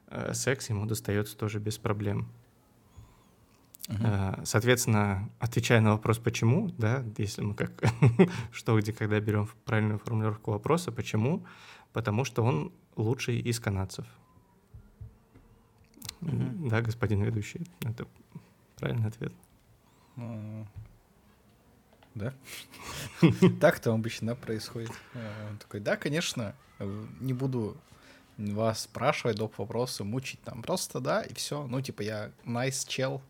э, 0.06 0.32
секс 0.34 0.70
ему 0.70 0.86
достается 0.86 1.36
тоже 1.36 1.58
без 1.58 1.78
проблем. 1.78 2.28
Э, 3.88 4.40
Соответственно, 4.44 5.28
отвечая 5.38 5.80
на 5.80 5.92
вопрос 5.92 6.18
«почему?», 6.18 6.70
да, 6.78 7.04
если 7.18 7.42
мы 7.42 7.54
как 7.54 7.72
что, 8.52 8.78
где, 8.78 8.92
когда 8.92 9.20
берем 9.20 9.48
правильную 9.64 9.98
формулировку 9.98 10.52
вопроса 10.52 10.92
«почему?», 10.92 11.44
потому 11.92 12.24
что 12.24 12.42
он 12.42 12.72
лучший 12.96 13.40
из 13.40 13.60
канадцев. 13.60 14.06
Мгм. 16.20 16.68
Да, 16.68 16.82
господин 16.82 17.22
ведущий, 17.22 17.66
это 17.82 18.06
правильный 18.76 19.08
ответ. 19.08 19.32
Да? 22.14 22.32
Так-то 23.60 23.92
обычно 23.92 24.34
происходит. 24.34 24.90
Э, 25.14 25.50
Он 25.50 25.58
такой, 25.58 25.80
да, 25.80 25.96
конечно, 25.96 26.54
э, 26.78 27.04
не 27.20 27.32
буду 27.32 27.76
вас 28.36 28.82
спрашивать 28.82 29.36
доп. 29.36 29.58
вопросы, 29.58 30.04
мучить 30.04 30.40
там. 30.42 30.62
Просто 30.62 31.00
да, 31.00 31.22
и 31.22 31.34
все. 31.34 31.66
Ну, 31.66 31.80
типа, 31.80 32.02
я 32.02 32.30
nice 32.44 32.86
чел. 32.88 33.22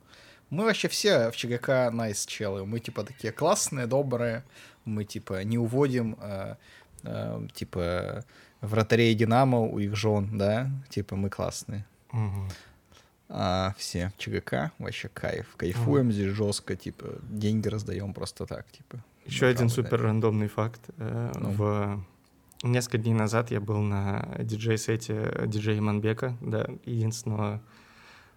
Мы 0.50 0.64
вообще 0.64 0.88
все 0.88 1.30
в 1.30 1.36
ЧГК 1.36 1.90
nice 1.92 2.26
челы. 2.26 2.64
Мы, 2.66 2.80
типа, 2.80 3.04
такие 3.04 3.32
классные, 3.32 3.86
добрые. 3.86 4.44
Мы, 4.84 5.04
типа, 5.04 5.44
не 5.44 5.58
уводим, 5.58 6.16
э, 6.20 6.56
э, 7.02 7.48
типа, 7.54 8.24
вратарей 8.60 9.14
Динамо 9.14 9.60
у 9.60 9.78
их 9.78 9.94
жен, 9.96 10.36
да? 10.38 10.70
Типа, 10.88 11.16
мы 11.16 11.30
классные. 11.30 11.86
Мгм. 12.12 12.48
А 13.32 13.74
все 13.78 14.12
ЧГК 14.18 14.72
вообще 14.78 15.08
кайф. 15.08 15.54
Кайфуем 15.56 16.10
здесь 16.10 16.32
жестко, 16.32 16.74
типа, 16.76 17.06
деньги 17.30 17.68
раздаем 17.68 18.12
просто 18.12 18.44
так, 18.44 18.66
типа. 18.72 18.98
Еще 19.24 19.46
один 19.46 19.68
супер 19.68 20.02
рандомный 20.02 20.48
факт. 20.48 20.80
Э, 20.98 21.32
Ну. 21.38 21.50
В 21.52 22.04
несколько 22.64 22.98
дней 22.98 23.14
назад 23.14 23.50
я 23.52 23.60
был 23.60 23.78
на 23.78 24.28
диджей-сете 24.40 25.44
диджея 25.46 25.80
Манбека, 25.80 26.36
да, 26.40 26.66
единственного 26.84 27.62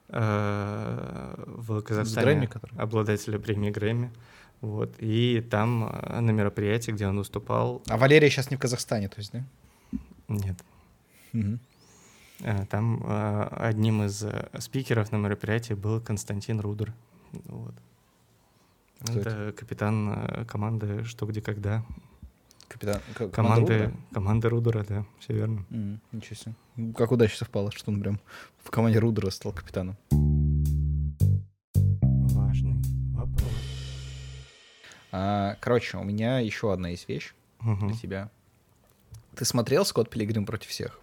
э, 0.09 1.33
в 1.47 1.81
Казахстане 1.81 2.25
Грэмми, 2.25 2.45
который? 2.45 2.77
обладателя 2.77 3.39
премии 3.39 3.71
Грэмми. 3.71 4.11
Вот. 4.61 4.95
И 4.99 5.41
там 5.49 5.89
э, 5.91 6.19
на 6.19 6.31
мероприятии, 6.31 6.91
где 6.91 7.07
он 7.07 7.17
выступал, 7.17 7.81
А 7.89 7.97
Валерия 7.97 8.29
сейчас 8.29 8.51
не 8.51 8.57
в 8.57 8.59
Казахстане, 8.59 9.09
то 9.09 9.17
есть, 9.17 9.31
да? 9.33 9.43
нет, 10.27 10.55
Мгм. 11.33 11.59
Э, 12.39 12.65
там 12.67 13.01
э, 13.05 13.47
одним 13.57 14.03
из 14.03 14.23
э, 14.23 14.49
спикеров 14.59 15.11
на 15.11 15.17
мероприятии 15.17 15.73
был 15.73 16.01
Константин 16.01 16.59
Рудер. 16.59 16.93
Вот. 17.45 17.73
Кто 19.01 19.19
это 19.19 19.51
капитан 19.53 20.45
команды 20.47 21.03
«Что, 21.03 21.25
где, 21.25 21.41
когда». 21.41 21.83
Капитан... 22.69 23.01
к- 23.13 23.27
Команды, 23.29 23.61
Рудера? 23.73 23.93
команды 24.13 24.49
Рудера, 24.49 24.83
да, 24.87 25.05
все 25.19 25.33
верно. 25.33 25.65
М, 25.69 25.99
Ничего 26.11 26.35
себе. 26.35 26.55
Ну, 26.77 26.93
Как 26.93 27.11
удачно 27.11 27.37
совпало, 27.37 27.71
что 27.71 27.91
он 27.91 28.01
прям 28.01 28.19
в 28.63 28.71
команде 28.71 28.99
Рудера 28.99 29.29
стал 29.29 29.51
капитаном. 29.51 29.95
Важный 32.33 32.81
вопрос. 33.13 33.51
А, 35.11 35.55
короче, 35.59 35.97
у 35.97 36.03
меня 36.03 36.39
еще 36.39 36.71
одна 36.73 36.89
есть 36.89 37.07
вещь 37.07 37.33
Мгм. 37.59 37.89
для 37.89 37.97
тебя. 37.97 38.29
Ты 39.35 39.45
смотрел 39.45 39.85
«Скотт 39.85 40.09
Пилигрим 40.09 40.45
против 40.45 40.69
всех»? 40.69 40.99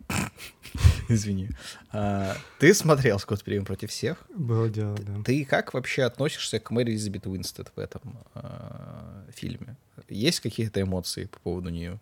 Извини. 1.14 1.48
А, 1.92 2.36
Ты 2.58 2.72
смотрел 2.72 3.18
«Скотт 3.18 3.42
Пилигрим 3.42 3.64
против 3.64 3.90
всех»? 3.90 4.24
Было 4.34 4.68
дело, 4.68 4.96
да. 4.96 5.22
Ты 5.24 5.44
как 5.44 5.74
вообще 5.74 6.04
относишься 6.04 6.60
к 6.60 6.70
Мэри 6.70 6.92
Элизабет 6.92 7.26
Уинстед 7.26 7.72
в 7.74 7.78
этом 7.80 8.00
а, 8.34 9.26
фильме? 9.34 9.76
Есть 10.08 10.40
какие-то 10.40 10.80
эмоции 10.80 11.24
по 11.24 11.38
поводу 11.40 11.70
нее? 11.70 12.00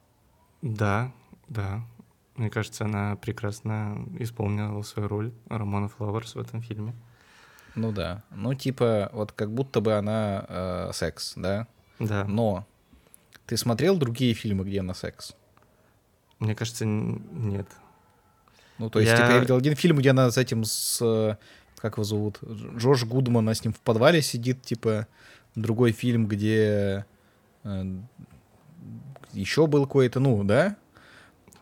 Да, 0.62 1.12
да. 1.48 1.82
Мне 2.36 2.50
кажется, 2.50 2.84
она 2.84 3.16
прекрасно 3.16 4.06
исполнила 4.18 4.82
свою 4.82 5.08
роль 5.08 5.32
Рамона 5.48 5.88
Флауэрс 5.88 6.34
в 6.34 6.38
этом 6.38 6.62
фильме. 6.62 6.94
Ну 7.74 7.92
да. 7.92 8.22
Ну, 8.30 8.54
типа, 8.54 9.10
вот 9.12 9.32
как 9.32 9.52
будто 9.52 9.80
бы 9.80 9.94
она 9.94 10.44
э, 10.48 10.90
секс, 10.92 11.32
да? 11.36 11.66
Да. 11.98 12.24
Но 12.24 12.66
ты 13.46 13.56
смотрел 13.56 13.96
другие 13.96 14.34
фильмы, 14.34 14.64
где 14.64 14.80
она 14.80 14.94
секс? 14.94 15.34
Мне 16.38 16.54
кажется, 16.54 16.84
нет. 16.84 17.66
Ну, 18.78 18.90
то 18.90 19.00
есть, 19.00 19.10
я... 19.10 19.16
типа, 19.16 19.30
я 19.30 19.38
видел 19.40 19.56
один 19.56 19.74
фильм, 19.74 19.98
где 19.98 20.10
она 20.10 20.30
с 20.30 20.38
этим, 20.38 20.64
с... 20.64 21.38
Как 21.76 21.94
его 21.94 22.04
зовут? 22.04 22.38
Джош 22.76 23.04
Гудман, 23.04 23.44
она 23.44 23.54
с 23.54 23.64
ним 23.64 23.72
в 23.72 23.80
подвале 23.80 24.22
сидит, 24.22 24.62
типа. 24.62 25.06
Другой 25.54 25.92
фильм, 25.92 26.26
где... 26.26 27.04
Э, 27.64 27.84
еще 29.32 29.66
был 29.66 29.86
какой-то, 29.86 30.20
ну, 30.20 30.44
да? 30.44 30.76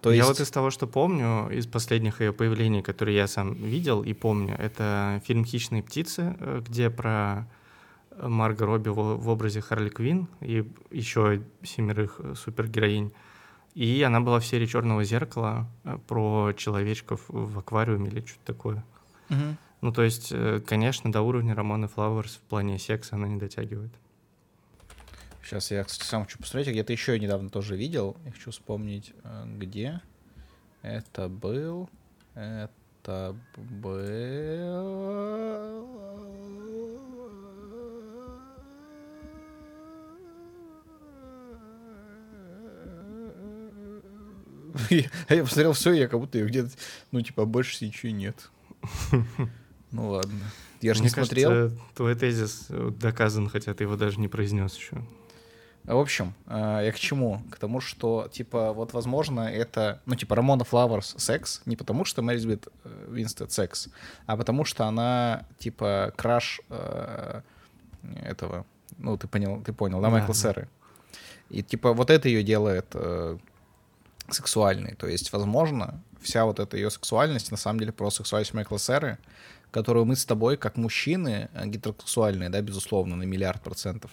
То 0.01 0.11
есть... 0.11 0.23
Я 0.23 0.29
вот 0.29 0.41
из 0.41 0.51
того, 0.51 0.71
что 0.71 0.87
помню, 0.87 1.49
из 1.51 1.67
последних 1.67 2.21
ее 2.21 2.33
появлений, 2.33 2.83
которые 2.83 3.17
я 3.17 3.27
сам 3.27 3.55
видел 3.55 4.03
и 4.03 4.13
помню, 4.13 4.55
это 4.59 5.21
фильм 5.25 5.45
«Хищные 5.45 5.83
птицы», 5.83 6.37
э, 6.39 6.63
где 6.67 6.91
про 6.91 7.47
Марго 8.21 8.67
Робби 8.67 8.89
в 8.89 9.29
образе 9.29 9.61
Харли 9.61 9.89
Квин 9.89 10.29
и 10.41 10.65
еще 10.91 11.43
семерых 11.63 12.17
э, 12.21 12.35
супергероинь. 12.37 13.13
И 13.77 14.03
она 14.03 14.21
была 14.21 14.41
в 14.41 14.47
серии 14.47 14.67
Черного 14.67 15.05
зеркала 15.05 15.69
э, 15.85 15.99
про 16.09 16.53
человечков 16.57 17.29
в 17.29 17.59
аквариуме 17.59 18.09
или 18.09 18.25
что-то 18.25 18.45
такое. 18.55 18.85
Угу. 19.31 19.57
Ну, 19.83 19.93
то 19.93 20.03
есть, 20.03 20.33
конечно, 20.67 21.13
до 21.13 21.21
уровня 21.21 21.55
Романа 21.55 21.87
Флауэрс 21.87 22.37
в 22.37 22.41
плане 22.41 22.79
секса 22.79 23.17
она 23.17 23.29
не 23.29 23.39
дотягивает. 23.39 23.93
Сейчас 25.45 25.71
я, 25.71 25.85
кстати, 25.85 26.09
сам 26.09 26.25
хочу 26.25 26.39
посмотреть. 26.39 26.73
Где-то 26.73 26.93
еще 26.93 27.21
недавно 27.21 27.51
тоже 27.51 27.77
видел. 27.77 28.17
Я 28.25 28.33
хочу 28.33 28.51
вспомнить, 28.51 29.13
где. 29.45 30.01
Это 30.81 31.29
был... 31.29 31.91
Это 32.35 33.37
был... 33.57 33.97
я, 45.29 45.43
посмотрел 45.43 45.73
все, 45.73 45.93
я 45.93 46.09
как 46.09 46.21
будто 46.21 46.39
ее 46.39 46.47
где-то, 46.47 46.71
ну, 47.13 47.21
типа, 47.21 47.45
больше 47.45 47.85
ничего 47.85 48.13
нет. 48.13 48.51
Ну 49.93 50.11
ладно. 50.11 50.41
Я 50.83 50.95
же 50.95 51.03
не 51.03 51.09
смотрел. 51.09 51.71
Твой 51.95 52.17
тезис 52.17 52.67
доказан, 52.69 53.49
хотя 53.49 53.73
ты 53.73 53.85
его 53.85 53.97
даже 53.97 54.21
не 54.21 54.29
произнес 54.29 54.77
еще. 54.77 55.01
В 55.85 55.99
общем, 55.99 56.35
э, 56.49 56.81
я 56.85 56.93
к 56.93 56.97
чему? 56.97 57.43
К 57.51 57.59
тому, 57.59 57.81
что, 57.81 58.29
типа, 58.33 58.73
вот, 58.73 58.93
возможно, 58.93 59.43
это, 59.43 60.03
ну, 60.05 60.17
типа, 60.17 60.35
Рамона 60.35 60.65
Флауэрс 60.65 61.15
секс, 61.17 61.63
не 61.65 61.77
потому 61.77 62.05
что 62.05 62.23
Мэри 62.23 62.39
Элизабет 62.39 62.69
Винстед 63.09 63.53
секс, 63.53 63.89
а 64.27 64.37
потому 64.37 64.65
что 64.65 64.87
она, 64.87 65.47
типа, 65.59 66.13
краш 66.17 66.61
э, 66.71 67.43
этого, 68.25 68.67
ну, 68.99 69.17
ты 69.17 69.29
понял, 69.29 69.63
ты 69.63 69.73
понял, 69.73 70.01
да, 70.01 70.11
Майкла 70.11 70.35
да. 70.35 70.41
Сэры. 70.41 70.69
И, 71.51 71.63
типа, 71.63 71.93
вот 71.93 72.11
это 72.11 72.29
ее 72.29 72.43
делает 72.43 72.87
э, 72.95 73.39
сексуальной. 74.31 74.95
То 74.95 75.07
есть, 75.07 75.33
возможно, 75.33 76.03
вся 76.21 76.45
вот 76.45 76.61
эта 76.61 76.77
ее 76.77 76.91
сексуальность, 76.91 77.51
на 77.51 77.57
самом 77.57 77.81
деле, 77.81 77.93
про 77.93 78.11
сексуальность 78.11 78.55
Майкла 78.55 78.79
Сэры, 78.79 79.19
которую 79.71 80.07
мы 80.07 80.17
с 80.17 80.25
тобой, 80.25 80.57
как 80.57 80.77
мужчины, 80.77 81.49
э, 81.53 81.67
гетеросексуальные, 81.67 82.49
да, 82.49 82.61
безусловно, 82.61 83.17
на 83.17 83.25
миллиард 83.25 83.63
процентов, 83.63 84.11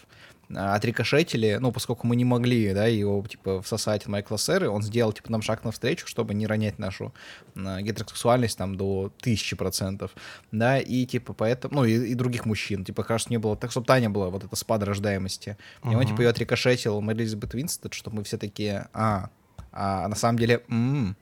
отрикошетили, 0.56 1.58
ну, 1.60 1.71
поскольку 1.71 2.06
мы 2.06 2.15
не 2.15 2.26
могли, 2.26 2.73
да, 2.73 2.86
его, 2.86 3.26
типа, 3.26 3.62
всосать 3.62 4.08
Майкла 4.08 4.38
Сэры, 4.38 4.69
он 4.69 4.82
сделал, 4.82 5.13
типа, 5.13 5.32
нам 5.32 5.41
шаг 5.41 5.63
навстречу, 5.63 6.08
чтобы 6.08 6.34
не 6.34 6.47
ронять 6.47 6.80
нашу 6.80 7.13
э, 7.56 7.82
гетеросексуальность 7.82 8.58
там 8.58 8.76
до 8.76 9.12
тысячи 9.21 9.56
процентов, 9.56 10.12
да, 10.52 10.80
и, 10.80 11.06
типа, 11.06 11.34
поэтому, 11.34 11.76
ну, 11.76 11.86
и, 11.86 12.12
и 12.12 12.13
других 12.13 12.45
мужчин, 12.45 12.84
типа, 12.84 13.04
кажется, 13.04 13.32
не 13.32 13.38
было, 13.38 13.56
так, 13.56 13.71
чтобы 13.71 13.88
Таня 13.88 14.10
была 14.10 14.30
вот 14.30 14.43
эта 14.43 14.56
спад 14.56 14.84
рождаемости, 14.84 15.58
uh-huh. 15.82 15.93
и 15.93 15.95
он, 15.95 16.06
типа, 16.06 16.21
ее 16.21 16.30
отрикошетил 16.30 17.02
Мэри 17.02 17.21
Элизабет 17.21 17.54
Винстед, 17.54 17.93
что 17.93 18.12
мы 18.12 18.23
все 18.23 18.38
такие, 18.38 18.89
а, 18.93 19.30
а 19.73 20.07
на 20.07 20.15
самом 20.15 20.39
деле, 20.39 20.63
м-м. 20.69 21.15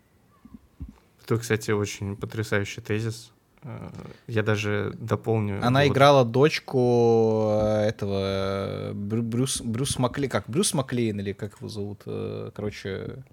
Это, 1.23 1.37
кстати, 1.37 1.71
очень 1.71 2.15
потрясающий 2.15 2.81
тезис, 2.81 3.31
Э, 3.63 3.89
я 4.27 4.43
даже 4.43 4.93
дополню. 4.97 5.65
Она 5.65 5.81
вот... 5.81 5.89
играла 5.89 6.25
дочку 6.25 7.59
э, 7.61 7.89
этого 7.89 8.91
Брюс, 8.93 9.61
Брюс 9.61 9.99
Маклейн, 9.99 10.29
как 10.29 10.45
Брюс 10.47 10.73
Маклейн 10.73 11.19
или 11.19 11.33
как 11.33 11.57
его 11.57 11.69
зовут, 11.69 12.01
э, 12.05 12.51
короче. 12.55 13.23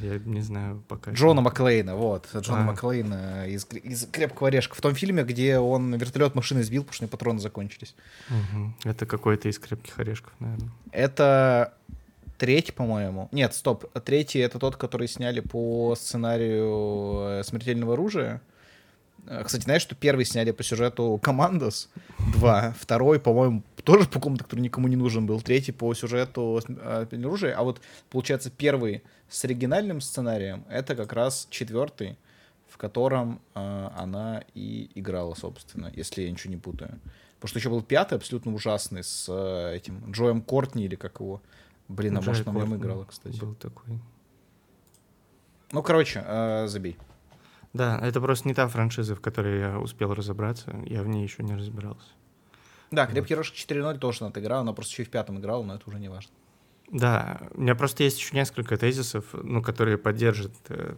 Я 0.00 0.18
не 0.18 0.40
знаю 0.40 0.82
пока. 0.88 1.12
Джона 1.12 1.42
Маклейна, 1.42 1.94
вот, 1.94 2.28
Джона 2.34 2.62
а. 2.62 2.64
Маклейна 2.64 3.46
из, 3.46 3.64
из 3.70 4.06
«Крепкого 4.10 4.48
орешка». 4.48 4.74
В 4.74 4.80
том 4.80 4.96
фильме, 4.96 5.22
где 5.22 5.58
он 5.58 5.94
вертолет 5.94 6.34
машины 6.34 6.64
сбил, 6.64 6.82
потому 6.82 6.94
что 6.94 7.06
патроны 7.06 7.38
закончились. 7.38 7.94
Угу. 8.28 8.90
Это 8.90 9.06
какой-то 9.06 9.48
из 9.48 9.60
«Крепких 9.60 9.96
орешков», 10.00 10.32
наверное. 10.40 10.70
Это 10.90 11.74
третий, 12.42 12.72
по-моему. 12.72 13.28
Нет, 13.30 13.54
стоп. 13.54 13.84
Третий— 14.04 14.38
это 14.40 14.58
тот, 14.58 14.74
который 14.74 15.06
сняли 15.06 15.38
по 15.38 15.94
сценарию 15.94 17.44
«Смертельного 17.44 17.92
оружия». 17.92 18.42
Э, 19.28 19.44
кстати, 19.44 19.62
знаешь, 19.62 19.82
что 19.82 19.94
первый 19.94 20.24
сняли 20.24 20.50
по 20.50 20.64
сюжету 20.64 21.20
«Командос» 21.22 21.88
2, 22.34 22.74
второй, 22.76 23.20
по-моему, 23.20 23.62
тоже 23.84 24.08
по 24.08 24.14
какому-то, 24.14 24.42
который 24.42 24.58
никому 24.58 24.88
не 24.88 24.96
нужен 24.96 25.24
был, 25.24 25.40
третий 25.40 25.70
по 25.70 25.94
сюжету 25.94 26.60
оружия, 27.12 27.56
а 27.56 27.62
вот, 27.62 27.80
получается, 28.10 28.50
первый 28.50 29.04
с 29.28 29.44
оригинальным 29.44 30.00
сценарием, 30.00 30.64
это 30.68 30.96
как 30.96 31.12
раз 31.12 31.46
четвертый, 31.48 32.18
в 32.68 32.76
котором 32.76 33.40
э, 33.54 33.88
она 33.96 34.42
и 34.52 34.90
играла, 34.96 35.34
собственно, 35.34 35.92
если 35.94 36.22
я 36.22 36.30
ничего 36.32 36.52
не 36.52 36.58
путаю. 36.60 36.98
Потому 37.36 37.50
что 37.50 37.58
еще 37.60 37.70
был 37.70 37.82
пятый, 37.82 38.14
абсолютно 38.14 38.52
ужасный, 38.52 39.04
с 39.04 39.26
э, 39.28 39.76
этим 39.76 40.10
Джоем 40.10 40.42
Кортни, 40.42 40.86
или 40.86 40.96
как 40.96 41.20
его. 41.20 41.40
Блин, 41.88 42.16
а 42.16 42.20
Джой 42.20 42.28
может, 42.28 42.48
она 42.48 42.60
в 42.60 42.68
нем 42.68 42.76
играла, 42.76 43.04
кстати. 43.04 43.38
Был 43.38 43.54
такой. 43.54 44.00
Ну, 45.72 45.82
короче, 45.82 46.22
э, 46.26 46.66
забей. 46.68 46.98
Да, 47.72 47.98
это 48.02 48.20
просто 48.20 48.48
не 48.48 48.54
та 48.54 48.68
франшиза, 48.68 49.14
в 49.14 49.20
которой 49.20 49.60
я 49.60 49.78
успел 49.78 50.12
разобраться. 50.12 50.76
Я 50.84 51.02
в 51.02 51.08
ней 51.08 51.22
еще 51.22 51.42
не 51.42 51.54
разбирался. 51.54 52.08
Да, 52.90 53.06
«Крепкий 53.06 53.34
вот. 53.34 53.46
4.0» 53.46 53.98
тоже 53.98 54.24
она 54.24 54.32
играла, 54.36 54.60
она 54.60 54.74
просто 54.74 54.92
еще 54.92 55.02
и 55.02 55.06
в 55.06 55.10
пятом 55.10 55.38
играла, 55.38 55.62
но 55.62 55.76
это 55.76 55.88
уже 55.88 55.98
не 55.98 56.10
важно. 56.10 56.30
Да, 56.90 57.40
у 57.52 57.62
меня 57.62 57.74
просто 57.74 58.02
есть 58.02 58.18
еще 58.18 58.36
несколько 58.36 58.76
тезисов, 58.76 59.24
ну, 59.32 59.62
которые 59.62 59.96
поддержат... 59.96 60.52
Э, 60.68 60.96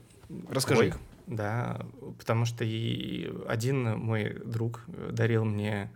Расскажи 0.51 0.89
их. 0.89 0.99
Да, 1.29 1.87
потому 2.19 2.45
что 2.45 2.65
и 2.65 3.33
один 3.47 3.97
мой 3.97 4.43
друг 4.45 4.83
дарил 4.89 5.45
мне 5.45 5.93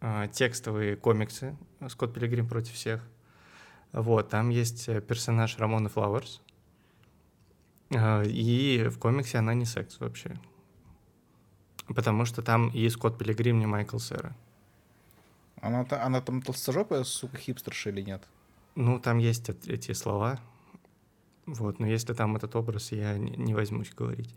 э, 0.00 0.26
текстовые 0.32 0.96
комиксы 0.96 1.56
«Скотт 1.88 2.12
Пилигрим 2.12 2.48
против 2.48 2.74
всех». 2.74 3.00
Вот, 3.92 4.28
там 4.28 4.50
есть 4.50 4.86
персонаж 5.06 5.58
Рамона 5.58 5.88
Флауэрс, 5.88 6.40
а, 7.92 8.22
и 8.22 8.88
в 8.88 8.98
комиксе 8.98 9.38
она 9.38 9.54
не 9.54 9.64
секс 9.64 9.98
вообще. 9.98 10.38
Потому 11.88 12.24
что 12.24 12.40
там 12.40 12.68
и 12.68 12.88
Скотт 12.88 13.18
Пилигрим, 13.18 13.58
не 13.58 13.66
Майкл 13.66 13.98
Сера. 13.98 14.36
Она, 15.60 15.84
она 15.90 16.20
там 16.20 16.40
толстожопая, 16.40 17.02
сука, 17.02 17.36
хипстерша 17.36 17.90
или 17.90 18.02
нет? 18.02 18.22
Ну, 18.76 19.00
там 19.00 19.18
есть 19.18 19.48
эти 19.66 19.92
слова. 19.92 20.38
Вот, 21.46 21.80
но 21.80 21.86
если 21.88 22.14
там 22.14 22.36
этот 22.36 22.54
образ, 22.54 22.92
я 22.92 23.18
не, 23.18 23.54
возьмусь 23.54 23.92
говорить. 23.92 24.32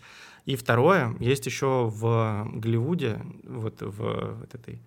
И 0.46 0.56
второе, 0.56 1.16
есть 1.20 1.46
еще 1.46 1.92
в 1.94 2.50
Голливуде, 2.56 3.22
вот 3.44 3.82
в 3.82 4.34
вот 4.40 4.56
этой 4.56 4.82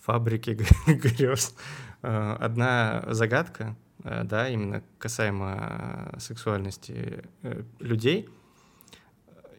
фабрике 0.00 0.54
грез, 0.86 1.54
а, 2.02 2.36
одна 2.40 3.04
загадка, 3.14 3.76
Э, 3.76 3.87
да, 4.04 4.48
именно 4.48 4.82
касаемо 4.98 6.12
э, 6.14 6.20
сексуальности 6.20 7.24
э, 7.42 7.62
людей, 7.80 8.28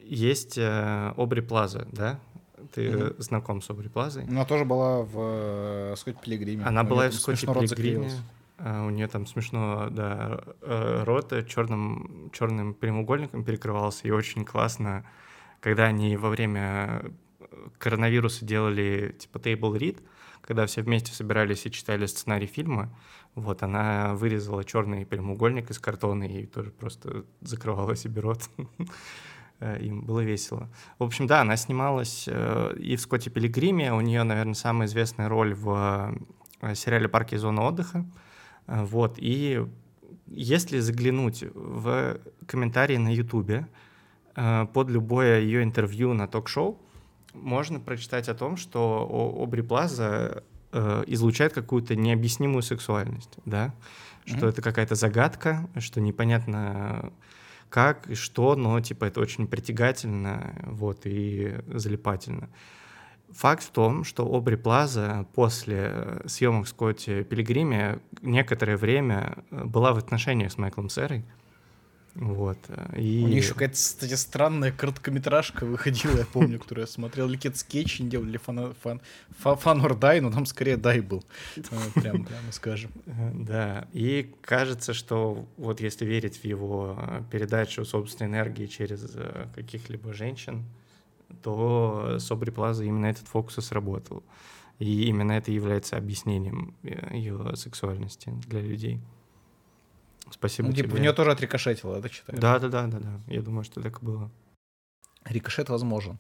есть 0.04 0.58
Обри 0.58 1.42
Плаза, 1.42 1.88
да? 1.92 2.20
Ты 2.74 2.88
mm-hmm. 2.88 3.22
знаком 3.22 3.62
с 3.62 3.70
Обри 3.70 3.90
Плазой? 3.90 4.24
Она 4.24 4.44
тоже 4.44 4.66
была 4.66 5.04
в 5.04 5.96
Скотте 5.98 6.18
Пилигриме. 6.24 6.66
Она 6.66 6.84
была 6.84 7.08
и 7.08 7.10
в 7.10 7.14
Скотте 7.14 7.46
Пилигриме. 7.46 8.12
У 8.58 8.90
нее 8.90 9.08
там 9.08 9.26
смешно, 9.28 9.88
да, 9.92 10.42
рот 10.62 11.34
черным, 11.48 12.30
черным 12.34 12.74
прямоугольником 12.74 13.44
перекрывался, 13.44 14.08
и 14.08 14.12
очень 14.12 14.44
классно, 14.44 15.06
когда 15.62 15.86
они 15.86 16.18
во 16.18 16.30
время 16.30 17.04
коронавируса 17.78 18.46
делали 18.46 19.16
типа 19.18 19.38
table 19.38 19.78
read, 19.78 20.02
когда 20.42 20.66
все 20.66 20.82
вместе 20.82 21.14
собирались 21.14 21.66
и 21.66 21.72
читали 21.72 22.06
сценарий 22.06 22.48
фильма, 22.48 22.90
вот, 23.40 23.64
она 23.64 24.14
вырезала 24.16 24.64
черный 24.64 25.06
прямоугольник 25.06 25.70
из 25.72 25.80
картона 25.80 26.24
и 26.24 26.46
тоже 26.46 26.72
просто 26.72 27.26
закрывала 27.42 27.96
себе 27.96 28.22
рот. 28.22 28.50
Э, 29.60 29.78
им 29.82 30.02
было 30.02 30.22
весело. 30.22 30.70
В 31.00 31.04
общем, 31.04 31.28
да, 31.28 31.42
она 31.42 31.58
снималась 31.58 32.26
э, 32.28 32.76
и 32.78 32.96
в 32.96 33.02
«Скотте 33.02 33.30
Пилигриме». 33.30 33.94
У 33.94 34.02
нее, 34.02 34.24
наверное, 34.24 34.54
самая 34.54 34.88
известная 34.88 35.28
роль 35.28 35.54
в 35.54 36.16
э, 36.62 36.76
сериале 36.76 37.10
«Парки 37.10 37.36
и 37.36 37.38
зона 37.38 37.64
отдыха». 37.64 38.06
Вот, 38.68 39.16
и 39.18 39.66
если 40.28 40.80
заглянуть 40.80 41.44
в 41.54 42.20
комментарии 42.46 42.98
на 42.98 43.10
Ютубе 43.10 43.68
под 44.36 44.90
любое 44.90 45.42
ее 45.42 45.64
интервью 45.64 46.14
на 46.14 46.28
ток-шоу, 46.28 46.80
можно 47.34 47.80
прочитать 47.80 48.30
о 48.30 48.36
том, 48.36 48.56
что 48.58 49.36
Обри 49.42 49.64
Плаза 49.64 50.44
э, 50.72 51.04
излучает 51.08 51.54
какую-то 51.54 51.96
необъяснимую 51.96 52.62
сексуальность, 52.62 53.38
да, 53.46 53.74
что 54.26 54.38
mm-hmm. 54.38 54.50
это 54.50 54.62
какая-то 54.62 54.96
загадка, 54.96 55.70
что 55.78 56.02
непонятно 56.02 57.12
как 57.70 58.10
и 58.10 58.16
что, 58.16 58.56
но 58.56 58.80
типа 58.80 59.06
это 59.06 59.20
очень 59.20 59.48
притягательно, 59.48 60.56
вот 60.64 61.02
и 61.06 61.56
залипательно. 61.68 62.50
Факт 63.32 63.64
в 63.64 63.70
том, 63.70 64.04
что 64.04 64.26
Обри 64.26 64.56
Плаза 64.56 65.28
после 65.36 66.22
съемок 66.26 66.68
Скотти 66.68 67.24
Пилигриме 67.24 68.00
некоторое 68.24 68.76
время 68.76 69.44
была 69.52 69.94
в 69.94 69.98
отношениях 69.98 70.52
с 70.52 70.58
Майклом 70.58 70.90
Серой. 70.90 71.24
Вот. 72.20 72.58
И... 72.98 73.24
У 73.24 73.28
них 73.30 73.44
еще 73.44 73.54
какая-то, 73.54 73.76
кстати, 73.76 74.14
странная 74.16 74.74
короткометражка 74.74 75.66
выходила, 75.66 76.18
я 76.18 76.26
помню, 76.26 76.60
которую 76.60 76.84
я 76.84 76.88
смотрел. 76.92 77.28
Или 77.28 77.38
какие-то 77.38 77.58
скетчи 77.58 78.02
не 78.02 78.10
делали, 78.10 78.36
фан, 78.38 78.76
фан, 78.82 79.02
фан 79.38 79.82
or 79.86 79.98
die, 79.98 80.20
но 80.20 80.30
там 80.30 80.46
скорее 80.46 80.76
дай 80.76 81.00
был. 81.00 81.24
Э, 81.56 81.62
прям, 81.96 82.26
прямо 82.26 82.52
скажем. 82.52 82.92
Э, 83.06 83.32
да, 83.34 83.88
и 83.94 84.34
кажется, 84.42 84.94
что 84.94 85.48
вот 85.58 85.82
если 85.82 86.06
верить 86.06 86.38
в 86.38 86.46
его 86.46 86.98
передачу 87.32 87.86
собственной 87.86 88.30
энергии 88.30 88.66
через 88.66 89.12
э, 89.16 89.48
каких-либо 89.56 90.14
женщин, 90.14 90.66
то 91.42 92.18
с 92.20 92.30
Обри 92.32 92.52
Плаза 92.52 92.84
именно 92.84 93.08
этот 93.08 93.28
фокус 93.28 93.58
и 93.58 93.62
сработал. 93.62 94.24
И 94.78 95.06
именно 95.06 95.34
это 95.34 95.52
является 95.52 95.98
объяснением 95.98 96.76
ее 96.84 97.56
сексуальности 97.56 98.32
для 98.48 98.62
людей. 98.62 99.00
Спасибо 100.32 100.70
ну, 100.70 100.74
типа, 100.74 100.90
тебе. 100.90 100.98
в 100.98 101.02
нее 101.02 101.14
тоже 101.14 101.32
отрикошетило, 101.32 101.98
это 101.98 102.10
читаю? 102.10 102.40
Да, 102.40 102.60
да, 102.60 102.68
да, 102.68 102.88
да, 102.88 103.00
да. 103.00 103.20
Я 103.28 103.42
думаю, 103.42 103.64
что 103.64 103.82
так 103.82 104.02
и 104.02 104.06
было. 104.06 104.30
Рикошет 105.26 105.70
возможен. 105.70 106.18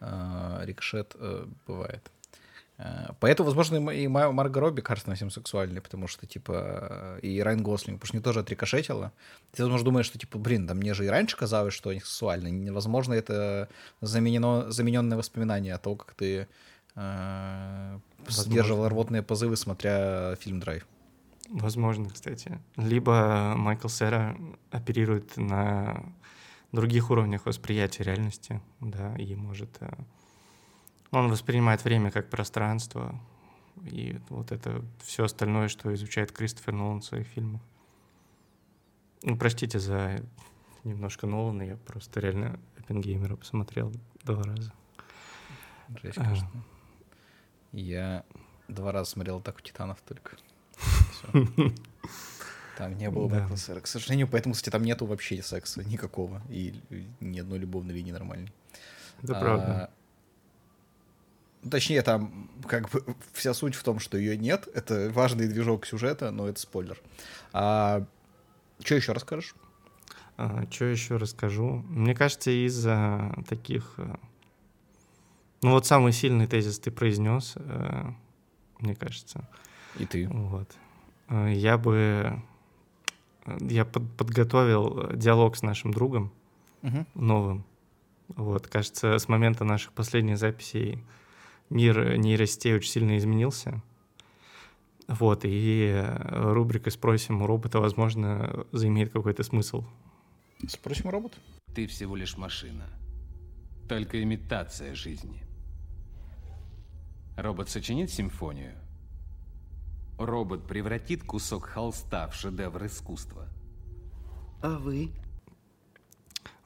А, 0.00 0.62
рикошет 0.64 1.16
э, 1.18 1.46
бывает. 1.66 2.10
А, 2.78 3.14
поэтому, 3.18 3.48
возможно, 3.48 3.90
и 3.90 4.06
Марго 4.06 4.60
Робби 4.60 4.80
кажется 4.80 5.12
всем 5.14 5.30
сексуальной, 5.30 5.80
потому 5.80 6.06
что, 6.06 6.26
типа, 6.26 7.18
и 7.22 7.40
Райан 7.40 7.62
Гослинг, 7.62 7.98
потому 8.00 8.08
что 8.08 8.16
не 8.16 8.22
тоже 8.22 8.40
отрикошетило. 8.40 9.12
Ты, 9.52 9.64
возможно, 9.64 9.84
думаешь, 9.86 10.06
что, 10.06 10.18
типа, 10.18 10.38
блин, 10.38 10.66
да 10.66 10.74
мне 10.74 10.94
же 10.94 11.04
и 11.04 11.08
раньше 11.08 11.36
казалось, 11.36 11.74
что 11.74 11.90
они 11.90 12.00
сексуальны. 12.00 12.72
Возможно, 12.72 13.14
это 13.14 13.68
заменено, 14.00 14.70
замененное 14.70 15.18
воспоминание 15.18 15.74
о 15.74 15.78
том, 15.78 15.96
как 15.96 16.14
ты 16.14 16.46
э, 16.94 17.98
сдерживал 18.28 18.88
рвотные 18.88 19.22
позывы, 19.22 19.56
смотря 19.56 20.36
фильм 20.36 20.60
«Драйв». 20.60 20.86
Возможно, 21.48 22.10
кстати. 22.10 22.60
Либо 22.76 23.54
Майкл 23.56 23.88
Сера 23.88 24.38
оперирует 24.70 25.36
на 25.36 26.12
других 26.72 27.10
уровнях 27.10 27.46
восприятия 27.46 28.04
реальности, 28.04 28.60
да, 28.80 29.16
и 29.16 29.34
может... 29.34 29.70
Э, 29.80 29.92
он 31.10 31.30
воспринимает 31.30 31.84
время 31.84 32.10
как 32.10 32.28
пространство, 32.28 33.18
и 33.82 34.20
вот 34.28 34.52
это 34.52 34.84
все 35.02 35.24
остальное, 35.24 35.68
что 35.68 35.94
изучает 35.94 36.32
Кристофер 36.32 36.74
Нолан 36.74 37.00
в 37.00 37.04
своих 37.04 37.26
фильмах. 37.28 37.62
Ну, 39.22 39.36
простите 39.36 39.78
за 39.78 40.22
немножко 40.84 41.26
Нолана, 41.26 41.62
я 41.62 41.76
просто 41.76 42.20
реально 42.20 42.60
Оппенгеймера 42.78 43.36
посмотрел 43.36 43.92
два 44.24 44.42
раза. 44.42 44.72
Жесть, 46.02 46.16
конечно. 46.16 46.50
А. 46.54 46.58
Я 47.72 48.24
два 48.68 48.92
раза 48.92 49.10
смотрел 49.10 49.40
так 49.40 49.56
у 49.56 49.60
Титанов 49.60 50.00
только. 50.02 50.36
Там 52.78 52.96
не 52.96 53.10
было 53.10 53.28
да. 53.28 53.48
К 53.80 53.86
сожалению, 53.88 54.28
поэтому, 54.28 54.54
кстати, 54.54 54.70
там 54.70 54.82
нету 54.82 55.04
вообще 55.04 55.42
секса 55.42 55.82
никакого. 55.82 56.40
И 56.48 56.74
ни 57.18 57.40
одной 57.40 57.58
любовной 57.58 57.92
линии 57.92 58.12
нормальной. 58.12 58.52
Да, 59.20 59.36
а, 59.36 59.40
правда. 59.40 59.90
Точнее, 61.68 62.02
там 62.02 62.48
как 62.68 62.88
бы 62.90 63.02
вся 63.32 63.52
суть 63.52 63.74
в 63.74 63.82
том, 63.82 63.98
что 63.98 64.16
ее 64.16 64.36
нет. 64.36 64.68
Это 64.72 65.10
важный 65.12 65.48
движок 65.48 65.86
сюжета, 65.86 66.30
но 66.30 66.48
это 66.48 66.60
спойлер. 66.60 67.00
А, 67.52 68.06
что 68.80 68.94
еще 68.94 69.12
расскажешь? 69.12 69.56
А, 70.36 70.64
что 70.70 70.84
еще 70.84 71.16
расскажу? 71.16 71.84
Мне 71.88 72.14
кажется, 72.14 72.52
из-за 72.52 73.34
таких... 73.48 73.94
Э, 73.96 74.14
ну 75.62 75.72
вот 75.72 75.84
самый 75.84 76.12
сильный 76.12 76.46
тезис 76.46 76.78
ты 76.78 76.92
произнес, 76.92 77.54
э, 77.56 78.12
мне 78.78 78.94
кажется. 78.94 79.48
И 79.98 80.06
ты. 80.06 80.28
Вот. 80.28 80.70
Э, 81.28 81.52
я 81.52 81.78
бы... 81.78 82.42
Я 83.60 83.86
под, 83.86 84.10
подготовил 84.16 85.10
диалог 85.14 85.56
с 85.56 85.62
нашим 85.62 85.90
другом 85.90 86.30
угу. 86.82 87.06
новым. 87.14 87.64
Вот, 88.28 88.66
кажется, 88.66 89.18
с 89.18 89.26
момента 89.26 89.64
наших 89.64 89.92
последних 89.92 90.36
записей 90.36 91.02
мир 91.70 92.18
нейросетей 92.18 92.74
очень 92.74 92.90
сильно 92.90 93.16
изменился. 93.16 93.80
Вот, 95.06 95.40
и 95.44 96.04
рубрика 96.30 96.90
«Спросим 96.90 97.40
у 97.40 97.46
робота», 97.46 97.80
возможно, 97.80 98.66
заимеет 98.72 99.10
какой-то 99.10 99.42
смысл. 99.42 99.82
Спросим 100.66 101.08
робот? 101.08 101.32
Ты 101.74 101.86
всего 101.86 102.16
лишь 102.16 102.36
машина. 102.36 102.84
Только 103.88 104.22
имитация 104.22 104.94
жизни. 104.94 105.42
Робот 107.38 107.70
сочинит 107.70 108.10
симфонию— 108.10 108.74
робот 110.18 110.66
превратит 110.66 111.24
кусок 111.24 111.66
холста 111.66 112.28
в 112.28 112.34
шедевр 112.34 112.86
искусства. 112.86 113.46
А 114.62 114.78
вы? 114.78 115.10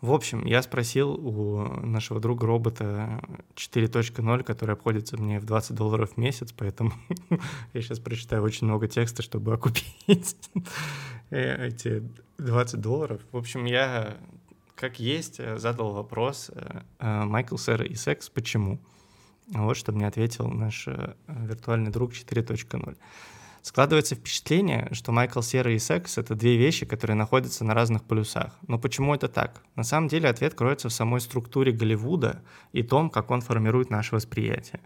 В 0.01 0.13
общем, 0.13 0.45
я 0.45 0.63
спросил 0.63 1.13
у 1.13 1.63
нашего 1.87 2.19
друга 2.19 2.45
робота 2.45 3.23
4.0, 3.55 4.43
который 4.43 4.73
обходится 4.73 5.17
мне 5.17 5.39
в 5.39 5.45
20 5.45 5.77
долларов 5.77 6.15
в 6.15 6.17
месяц, 6.17 6.53
поэтому 6.53 6.93
я 7.73 7.83
сейчас 7.83 8.01
прочитаю 8.01 8.43
очень 8.43 8.67
много 8.67 8.89
текста, 8.89 9.23
чтобы 9.23 9.55
окупить 9.55 9.95
эти 11.31 12.03
20 12.39 12.81
долларов. 12.81 13.21
В 13.31 13.37
общем, 13.37 13.65
я, 13.65 14.17
как 14.75 14.99
есть, 14.99 15.41
задал 15.59 15.93
вопрос 15.93 16.51
э, 16.53 17.25
Майкл 17.25 17.57
Сэр 17.57 17.85
и 17.85 17.95
секс, 17.95 18.29
почему? 18.29 18.81
Вот 19.47 19.77
что 19.77 19.93
мне 19.93 20.09
ответил 20.09 20.49
наш 20.49 20.89
э, 20.89 21.15
виртуальный 21.29 21.93
друг 21.93 22.13
4.0. 22.13 22.97
Складывается 23.63 24.17
впечатление, 24.17 24.89
что 24.91 25.13
Майкл 25.13 25.41
Сера 25.41 25.73
и 25.73 25.79
секс— 25.79 26.19
это 26.19 26.35
две 26.35 26.57
вещи, 26.57 26.85
которые 26.85 27.17
находятся 27.17 27.65
на 27.65 27.75
разных 27.75 28.03
полюсах. 28.03 28.59
Но 28.67 28.77
почему 28.77 29.15
это 29.15 29.29
так? 29.29 29.63
На 29.77 29.85
самом 29.85 30.09
деле 30.09 30.29
ответ 30.29 30.55
кроется 30.55 30.89
в 30.89 30.93
самой 30.93 31.21
структуре 31.21 31.71
Голливуда 31.71 32.43
и 32.73 32.83
том, 32.83 33.09
как 33.09 33.31
он 33.31 33.41
формирует 33.41 33.89
наше 33.89 34.17
восприятие. 34.17 34.81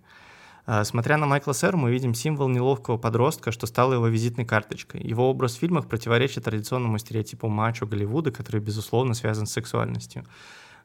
А, 0.66 0.84
смотря 0.84 1.16
на 1.16 1.24
Майкла 1.24 1.54
Сера, 1.54 1.74
мы 1.78 1.90
видим 1.90 2.12
символ 2.12 2.48
неловкого 2.48 2.98
подростка, 2.98 3.50
что 3.50 3.66
стало 3.66 3.94
его 3.94 4.08
визитной 4.08 4.44
карточкой. 4.44 5.00
Его 5.00 5.30
образ 5.30 5.54
в 5.54 5.60
фильмах 5.60 5.88
противоречит 5.88 6.44
традиционному 6.44 6.98
стереотипу 6.98 7.48
мачо 7.48 7.86
Голливуда, 7.86 8.30
который, 8.30 8.60
безусловно, 8.60 9.14
связан 9.14 9.46
с 9.46 9.52
сексуальностью. 9.52 10.26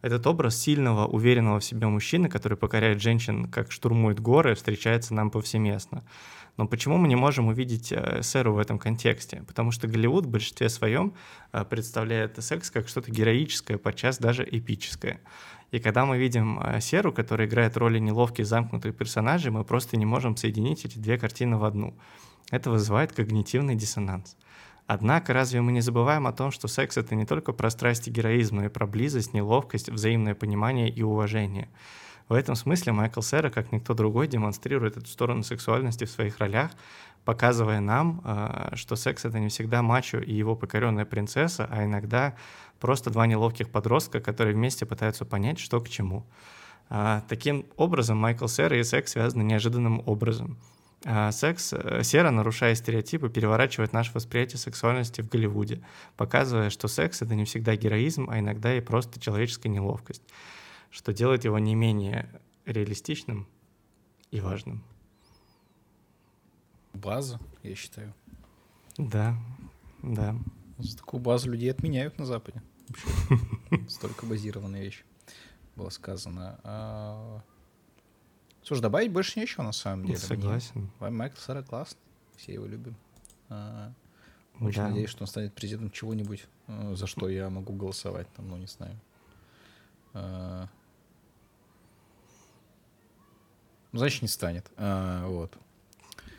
Этот 0.02 0.26
образ 0.26 0.58
сильного, 0.58 1.06
уверенного 1.08 1.60
в 1.60 1.64
себе 1.64 1.88
мужчины, 1.88 2.28
который 2.28 2.58
покоряет 2.58 3.02
женщин, 3.02 3.46
как 3.46 3.72
штурмует 3.72 4.20
горы, 4.20 4.56
встречается 4.56 5.14
нам 5.14 5.30
повсеместно. 5.30 6.04
Но 6.58 6.68
почему 6.68 6.98
мы 6.98 7.08
не 7.08 7.16
можем 7.16 7.48
увидеть 7.48 7.92
э, 7.92 8.22
Сэру 8.24 8.54
в 8.54 8.58
этом 8.58 8.78
контексте? 8.78 9.44
Потому 9.48 9.72
что 9.72 9.88
Голливуд 9.88 10.26
в 10.26 10.30
большинстве 10.30 10.70
своем 10.70 11.14
э, 11.54 11.64
представляет 11.66 12.44
секс 12.44 12.72
как 12.72 12.88
что-то 12.88 13.12
героическое, 13.12 13.78
подчас 13.78 14.18
даже 14.18 14.48
эпическое. 14.50 15.22
И 15.72 15.80
когда 15.80 16.06
мы 16.06 16.18
видим 16.18 16.60
э, 16.60 16.82
Серу, 16.82 17.14
которая 17.14 17.48
играет 17.48 17.78
роли 17.78 18.00
неловких 18.00 18.46
замкнутых 18.46 18.96
персонажей, 18.96 19.52
мы 19.52 19.64
просто 19.64 19.98
не 19.98 20.06
можем 20.06 20.36
соединить 20.36 20.84
эти 20.84 20.98
две 20.98 21.18
картины 21.18 21.58
в 21.58 21.64
одну. 21.64 21.96
Это 22.50 22.70
вызывает 22.70 23.14
когнитивный 23.14 23.76
диссонанс. 23.76 24.36
Однако 24.88 25.34
разве 25.34 25.62
мы 25.62 25.72
не 25.72 25.82
забываем 25.82 26.28
о 26.28 26.34
том, 26.34 26.52
что 26.52 26.68
секс— 26.68 26.98
это 26.98 27.16
не 27.16 27.26
только 27.26 27.54
про 27.54 27.70
страсть 27.70 28.08
и 28.08 28.12
героизм, 28.12 28.58
но 28.58 28.66
и 28.66 28.70
про 28.70 28.86
близость, 28.86 29.34
неловкость, 29.34 29.90
взаимное 29.90 30.36
понимание 30.36 30.90
и 30.90 31.02
уважение— 31.02 31.70
в 32.32 32.34
этом 32.34 32.56
смысле 32.56 32.94
Майкл 32.94 33.20
Сера, 33.20 33.50
как 33.50 33.74
никто 33.74 33.94
другой, 33.94 34.26
демонстрирует 34.26 34.96
эту 34.96 35.08
сторону 35.08 35.44
сексуальности 35.44 36.06
в 36.06 36.10
своих 36.10 36.38
ролях, 36.38 36.72
показывая 37.26 37.82
нам, 37.82 38.22
а, 38.24 38.72
что 38.76 38.96
секс— 38.96 39.26
это 39.26 39.38
не 39.38 39.50
всегда 39.50 39.82
мачо 39.82 40.20
и 40.20 40.34
его 40.34 40.56
покоренная 40.56 41.04
принцесса, 41.04 41.68
а 41.70 41.84
иногда 41.84 42.36
просто 42.80 43.10
два 43.10 43.28
неловких 43.28 43.70
подростка, 43.70 44.22
которые 44.22 44.56
вместе 44.56 44.86
пытаются 44.86 45.26
понять, 45.26 45.60
что 45.60 45.82
к 45.82 45.90
чему. 45.90 46.26
А, 46.90 47.22
таким 47.28 47.66
образом, 47.76 48.18
Майкл 48.18 48.48
Сера 48.48 48.80
и 48.80 48.84
секс 48.86 49.12
связаны 49.12 49.44
неожиданным 49.44 50.02
образом. 50.06 50.58
А, 51.06 51.32
секс, 51.32 51.74
э, 51.74 52.04
Сера, 52.04 52.32
нарушая 52.32 52.76
стереотипы, 52.76 53.30
переворачивает 53.30 53.94
наше 53.94 54.12
восприятие 54.14 54.60
сексуальности 54.60 55.22
в 55.22 55.30
Голливуде, 55.30 55.82
показывая, 56.16 56.70
что 56.70 56.88
секс— 56.88 57.22
это 57.24 57.34
не 57.36 57.46
всегда 57.46 57.76
героизм, 57.76 58.30
а 58.30 58.40
иногда 58.40 58.76
и 58.76 58.82
просто 58.82 59.20
человеческая 59.20 59.70
неловкость 59.70 60.24
что 60.92 61.14
делает 61.14 61.46
его 61.46 61.58
не 61.58 61.74
менее 61.74 62.30
реалистичным 62.66 63.48
и 64.30 64.42
важным. 64.42 64.84
База, 66.94 67.40
я 67.64 67.74
считаю. 67.74 68.14
Да, 68.98 69.36
да. 70.04 70.36
За 70.78 70.98
такую 70.98 71.22
базу 71.22 71.50
людей 71.50 71.72
отменяют 71.72 72.20
на 72.20 72.26
Западе. 72.26 72.62
Вообще. 72.90 73.88
Столько 73.90 74.26
базированная 74.26 74.84
вещь 74.84 75.04
было 75.76 75.90
сказано. 75.90 77.44
Слушай, 78.64 78.82
добавить 78.82 79.12
больше 79.12 79.40
нечего 79.40 79.64
на 79.64 79.72
самом 79.72 80.06
деле. 80.06 80.18
Согласен. 80.20 80.90
Мне... 81.00 81.10
Майкл 81.12 81.38
Сара 81.40 81.64
классный, 81.64 82.00
все 82.38 82.54
его 82.54 82.66
любим. 82.66 82.96
А, 83.50 83.92
Очень 84.60 84.82
Да. 84.82 84.88
надеюсь, 84.90 85.10
что 85.10 85.24
он 85.24 85.28
станет 85.28 85.54
президентом 85.54 85.90
чего-нибудь, 85.92 86.46
э, 86.68 86.94
за 86.96 87.08
что 87.08 87.28
я 87.30 87.50
могу 87.50 87.74
голосовать, 87.74 88.28
там, 88.36 88.48
ну, 88.50 88.58
не 88.58 88.68
знаю. 88.68 89.00
А, 90.14 90.68
Ну, 93.92 94.00
значит, 94.00 94.22
не 94.22 94.28
станет. 94.30 94.72
А, 94.78 95.26
Вот. 95.28 95.58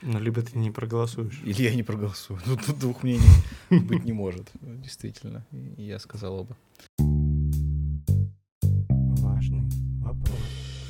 Ну, 0.04 0.18
либо 0.18 0.42
ты 0.42 0.58
не 0.58 0.70
проголосуешь. 0.72 1.40
Или 1.44 1.62
я 1.62 1.74
не 1.74 1.82
проголосую. 1.84 2.40
Ну, 2.46 2.56
тут 2.56 2.78
двух 2.78 3.02
мнений 3.04 3.22
быть 3.70 4.04
не 4.04 4.12
может. 4.12 4.50
Действительно. 4.60 5.44
Я 5.76 5.98
сказал 6.00 6.34
оба. 6.40 6.56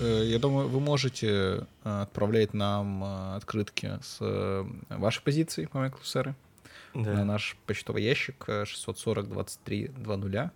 Я 0.06 0.38
думаю, 0.38 0.68
вы 0.68 0.80
можете 0.80 1.28
э, 1.28 1.64
отправлять 2.02 2.54
нам 2.54 3.04
э, 3.04 3.36
открытки 3.36 3.98
с 4.02 4.18
э, 4.20 4.64
вашей 4.88 5.22
позицией 5.22 5.66
по 5.68 5.78
Майклу 5.78 6.02
Сэры 6.04 6.34
на 6.94 7.04
Да. 7.16 7.24
наш 7.24 7.56
почтовый 7.66 8.02
ящик 8.02 8.44
э, 8.48 8.64
640-23-00, 8.64 10.50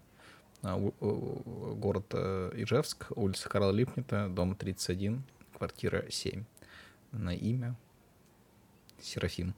а, 0.63 0.77
у- 0.77 0.95
у- 1.01 1.75
город 1.77 2.07
э, 2.13 2.51
Ижевск, 2.57 3.07
улица 3.15 3.49
Карла 3.49 3.71
Липнета, 3.71 4.29
дом 4.29 4.55
31, 4.57 5.23
квартира 5.57 6.05
7. 6.11 6.45
На 7.13 7.35
имя 7.35 7.77
Серафим. 9.01 9.55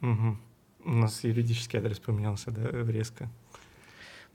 Мгм. 0.00 0.40
У 0.84 0.90
нас 0.90 1.24
юридический 1.24 1.78
адрес 1.78 1.98
поменялся, 1.98 2.50
да, 2.50 2.68
резко. 2.70 3.30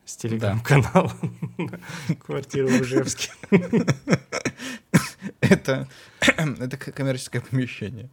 С 0.08 0.16
телеграм-канала 0.16 1.12
на 1.58 2.16
квартиру 2.20 2.70
в 2.70 2.82
Ижевске. 2.82 3.30
Это, 5.42 5.90
это 6.22 6.78
коммерческое 6.78 7.42
помещение. 7.42 8.10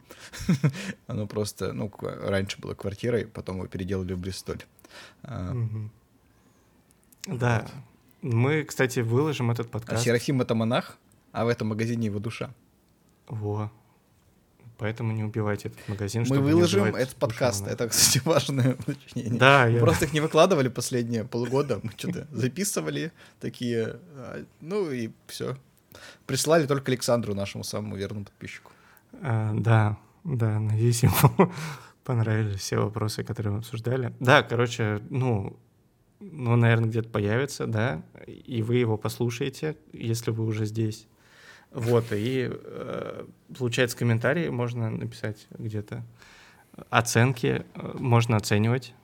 Оно 1.06 1.28
просто, 1.28 1.72
ну, 1.72 1.92
раньше 2.00 2.60
было 2.60 2.74
квартирой, 2.74 3.26
потом 3.26 3.58
его 3.58 3.68
переделали 3.68 4.12
в 4.12 4.18
Бристоль. 4.18 4.62
А. 5.22 5.54
Да. 7.26 7.68
Мы, 8.22 8.64
кстати, 8.64 8.98
выложим 8.98 9.52
этот 9.52 9.68
А 9.68 9.70
подкаст. 9.70 10.02
Серафим— 10.02 10.40
это 10.42 10.56
монах, 10.56 10.98
а 11.30 11.44
в 11.44 11.48
этом 11.48 11.68
магазине 11.68 12.06
его 12.06 12.18
душа. 12.18 12.50
Во. 13.28 13.70
Поэтому 14.78 15.12
не 15.12 15.22
убивайте 15.22 15.68
этот 15.68 15.88
магазин. 15.88 16.22
Мы 16.22 16.26
чтобы 16.26 16.40
не 16.40 16.52
выложим 16.52 16.82
убивать 16.82 17.02
этот 17.02 17.16
подкаст. 17.16 17.60
душевно. 17.60 17.74
Это, 17.74 17.88
кстати, 17.88 18.22
важное 18.24 18.74
уточнение. 18.74 19.38
Да, 19.38 19.66
Мы 19.66 19.72
я... 19.72 19.80
просто 19.80 20.06
их 20.06 20.12
не 20.12 20.20
выкладывали 20.20 20.68
последние 20.68 21.24
полгода. 21.24 21.80
Мы 21.82 21.92
что-то 21.96 22.26
записывали 22.32 23.12
такие, 23.40 24.00
а, 24.16 24.44
ну 24.60 24.90
и 24.90 25.10
все. 25.26 25.56
Прислали 26.26 26.66
только 26.66 26.90
Александру, 26.90 27.34
нашему 27.34 27.62
самому 27.62 27.96
верному 27.96 28.24
подписчику. 28.24 28.72
А, 29.22 29.52
да, 29.54 29.96
да, 30.24 30.58
надеюсь, 30.58 31.02
ему 31.04 31.52
понравились 32.02 32.60
все 32.60 32.78
вопросы, 32.78 33.22
которые 33.22 33.52
мы 33.52 33.58
обсуждали. 33.58 34.12
Да, 34.18 34.42
короче, 34.42 35.00
ну, 35.08 35.56
ну, 36.20 36.56
наверное, 36.56 36.88
где-то 36.88 37.08
появится, 37.08 37.66
да, 37.66 38.02
и 38.26 38.62
вы 38.62 38.76
его 38.76 38.96
послушаете, 38.96 39.76
если 39.92 40.30
вы 40.30 40.44
уже 40.44 40.66
здесь. 40.66 41.06
Вот, 41.74 42.12
и 42.12 42.48
э, 42.52 43.26
получается 43.58 43.96
комментарии 43.96 44.48
можно 44.48 44.90
написать 44.90 45.48
где-то. 45.58 46.04
Оценки 46.88 47.64
э, 47.74 47.96
можно 47.98 48.36
оценивать. 48.36 48.94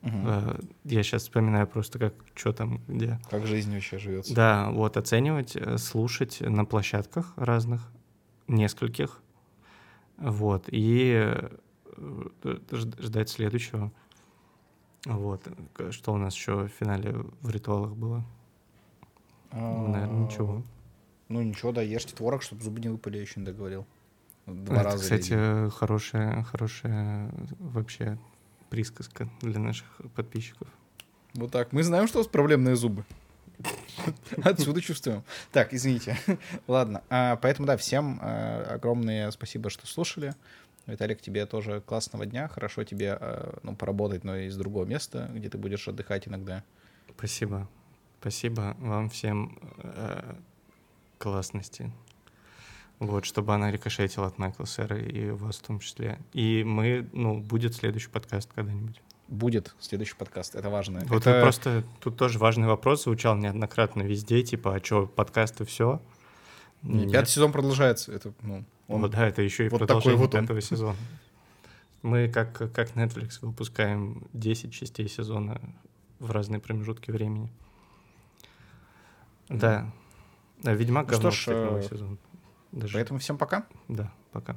Э, 0.00 0.58
я 0.84 1.02
сейчас 1.02 1.22
вспоминаю 1.22 1.66
просто, 1.66 1.98
как, 1.98 2.14
что 2.34 2.54
там, 2.54 2.80
где. 2.88 3.20
Как 3.28 3.46
жизнь 3.46 3.74
вообще 3.74 3.98
живется. 3.98 4.34
Да, 4.34 4.70
вот 4.70 4.96
оценивать, 4.96 5.54
слушать 5.78 6.40
на 6.40 6.64
площадках 6.64 7.34
разных, 7.36 7.82
нескольких, 8.48 9.20
вот, 10.16 10.64
и 10.68 11.30
ждать 12.72 13.28
следующего. 13.28 13.92
Вот, 15.04 15.46
что 15.90 16.14
у 16.14 16.16
нас 16.16 16.34
еще 16.34 16.64
в 16.64 16.68
финале 16.68 17.14
в 17.42 17.50
ритуалах 17.50 17.94
было? 17.94 18.24
Ну, 19.52 19.88
Наверное, 19.88 20.26
ничего. 20.26 20.62
Ну 21.28 21.42
ничего, 21.42 21.72
да, 21.72 21.82
ешьте 21.82 22.14
творог, 22.14 22.42
чтобы 22.42 22.62
зубы 22.62 22.80
не 22.80 22.88
выпали, 22.88 23.16
я 23.16 23.22
еще 23.22 23.40
не 23.40 23.46
договорил. 23.46 23.86
Два 24.46 24.76
Это, 24.76 24.84
раза. 24.84 25.02
кстати, 25.02 25.32
или- 25.32 25.70
хорошая, 25.70 26.42
хорошая 26.42 27.30
вообще 27.58 28.18
присказка 28.68 29.28
для 29.40 29.58
наших 29.58 29.86
подписчиков. 30.14 30.68
Вот 31.34 31.50
так. 31.50 31.72
Мы 31.72 31.82
знаем, 31.82 32.06
что 32.06 32.18
у 32.18 32.20
вас 32.22 32.28
проблемные 32.28 32.76
зубы. 32.76 33.04
Отсюда 34.42 34.80
чувствуем. 34.80 35.22
Так, 35.52 35.72
извините. 35.72 36.16
Ладно. 36.66 37.02
а, 37.08 37.36
Поэтому, 37.36 37.66
да, 37.66 37.76
всем 37.76 38.18
а, 38.20 38.74
огромное 38.74 39.30
спасибо, 39.30 39.70
что 39.70 39.86
слушали. 39.86 40.34
Виталик, 40.86 41.20
тебе 41.22 41.46
тоже 41.46 41.80
классного 41.80 42.26
дня. 42.26 42.48
Хорошо 42.48 42.84
тебе 42.84 43.14
а, 43.14 43.58
ну, 43.62 43.74
поработать, 43.74 44.24
но 44.24 44.36
из 44.36 44.56
другого 44.56 44.84
места, 44.84 45.30
где 45.32 45.48
ты 45.48 45.56
будешь 45.56 45.88
отдыхать 45.88 46.28
иногда. 46.28 46.62
Спасибо. 47.16 47.68
Спасибо 48.20 48.76
вам 48.78 49.08
всем 49.10 49.58
э, 49.78 50.34
классности. 51.18 51.92
Вот, 53.00 53.24
чтобы 53.24 53.54
она 53.54 53.70
рикошетила 53.70 54.26
от 54.28 54.38
Майкла 54.38 54.64
Сэра 54.66 54.98
и 54.98 55.30
вас 55.30 55.56
в 55.56 55.62
том 55.62 55.80
числе. 55.80 56.18
И 56.32 56.62
мы, 56.64 57.08
ну, 57.12 57.40
будет 57.40 57.74
следующий 57.74 58.08
подкаст 58.08 58.50
когда-нибудь. 58.54 59.00
Будет 59.28 59.74
следующий 59.80 60.14
подкаст. 60.16 60.54
Это 60.54 60.70
важно. 60.70 61.00
Вот 61.06 61.26
Это- 61.26 61.42
просто, 61.42 61.82
тут 62.00 62.16
тоже 62.16 62.38
важный 62.38 62.66
вопрос 62.68 63.04
звучал 63.04 63.36
неоднократно 63.36 64.02
везде, 64.02 64.42
типа, 64.42 64.76
а 64.76 64.84
что, 64.84 65.06
подкасты 65.06 65.64
все? 65.64 66.00
Не, 66.82 67.10
Пятый 67.10 67.30
сезон 67.30 67.50
продолжается. 67.52 68.12
Это, 68.12 68.32
ну, 68.42 68.64
он- 68.88 69.00
Вот, 69.00 69.10
да, 69.10 69.26
это 69.26 69.42
еще 69.42 69.66
и 69.66 69.68
вот 69.70 69.78
продолжение 69.78 70.18
вот 70.18 70.34
он. 70.34 70.42
пятого 70.42 70.60
сезона. 70.60 70.96
Мы, 72.02 72.28
как, 72.28 72.52
как 72.72 72.90
Netflix, 72.94 73.38
выпускаем 73.40 74.22
10 74.34 74.72
частей 74.72 75.08
сезона 75.08 75.58
в 76.20 76.30
разные 76.30 76.60
промежутки 76.60 77.10
времени. 77.10 77.50
Да. 79.48 79.90
Ведьмак 80.72 81.06
Ну 81.06 81.12
что 81.12 81.16
говно, 81.16 81.30
ж, 81.30 81.38
кстати, 81.40 81.56
новый 81.56 81.80
э, 81.80 81.88
сезон. 81.88 82.18
Даже, 82.72 82.94
Поэтому 82.94 83.18
всем 83.18 83.38
пока. 83.38 83.66
Да, 83.88 84.12
пока. 84.32 84.56